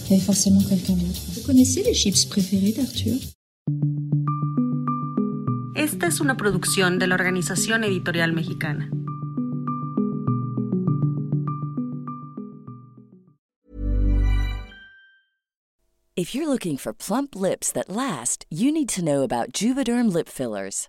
Il 0.04 0.12
y 0.12 0.14
avait 0.14 0.24
forcément 0.24 0.60
quelqu'un 0.60 0.92
d'autre. 0.92 1.35
Vous 1.46 1.52
connaissez 1.52 1.84
les 1.84 1.94
chips 1.94 2.24
préférés 2.24 2.72
d'Arthur 2.72 3.20
Esta 5.76 6.08
es 6.08 6.18
una 6.18 6.36
producción 6.36 6.98
de 6.98 7.06
la 7.06 7.14
Organización 7.14 7.84
Editorial 7.84 8.32
Mexicana. 8.32 8.90
If 16.16 16.34
you're 16.34 16.48
looking 16.48 16.76
for 16.76 16.92
plump 16.92 17.36
lips 17.36 17.70
that 17.70 17.88
last, 17.88 18.44
you 18.50 18.72
need 18.72 18.88
to 18.88 19.04
know 19.04 19.22
about 19.22 19.52
Juvederm 19.52 20.12
lip 20.12 20.28
fillers. 20.28 20.88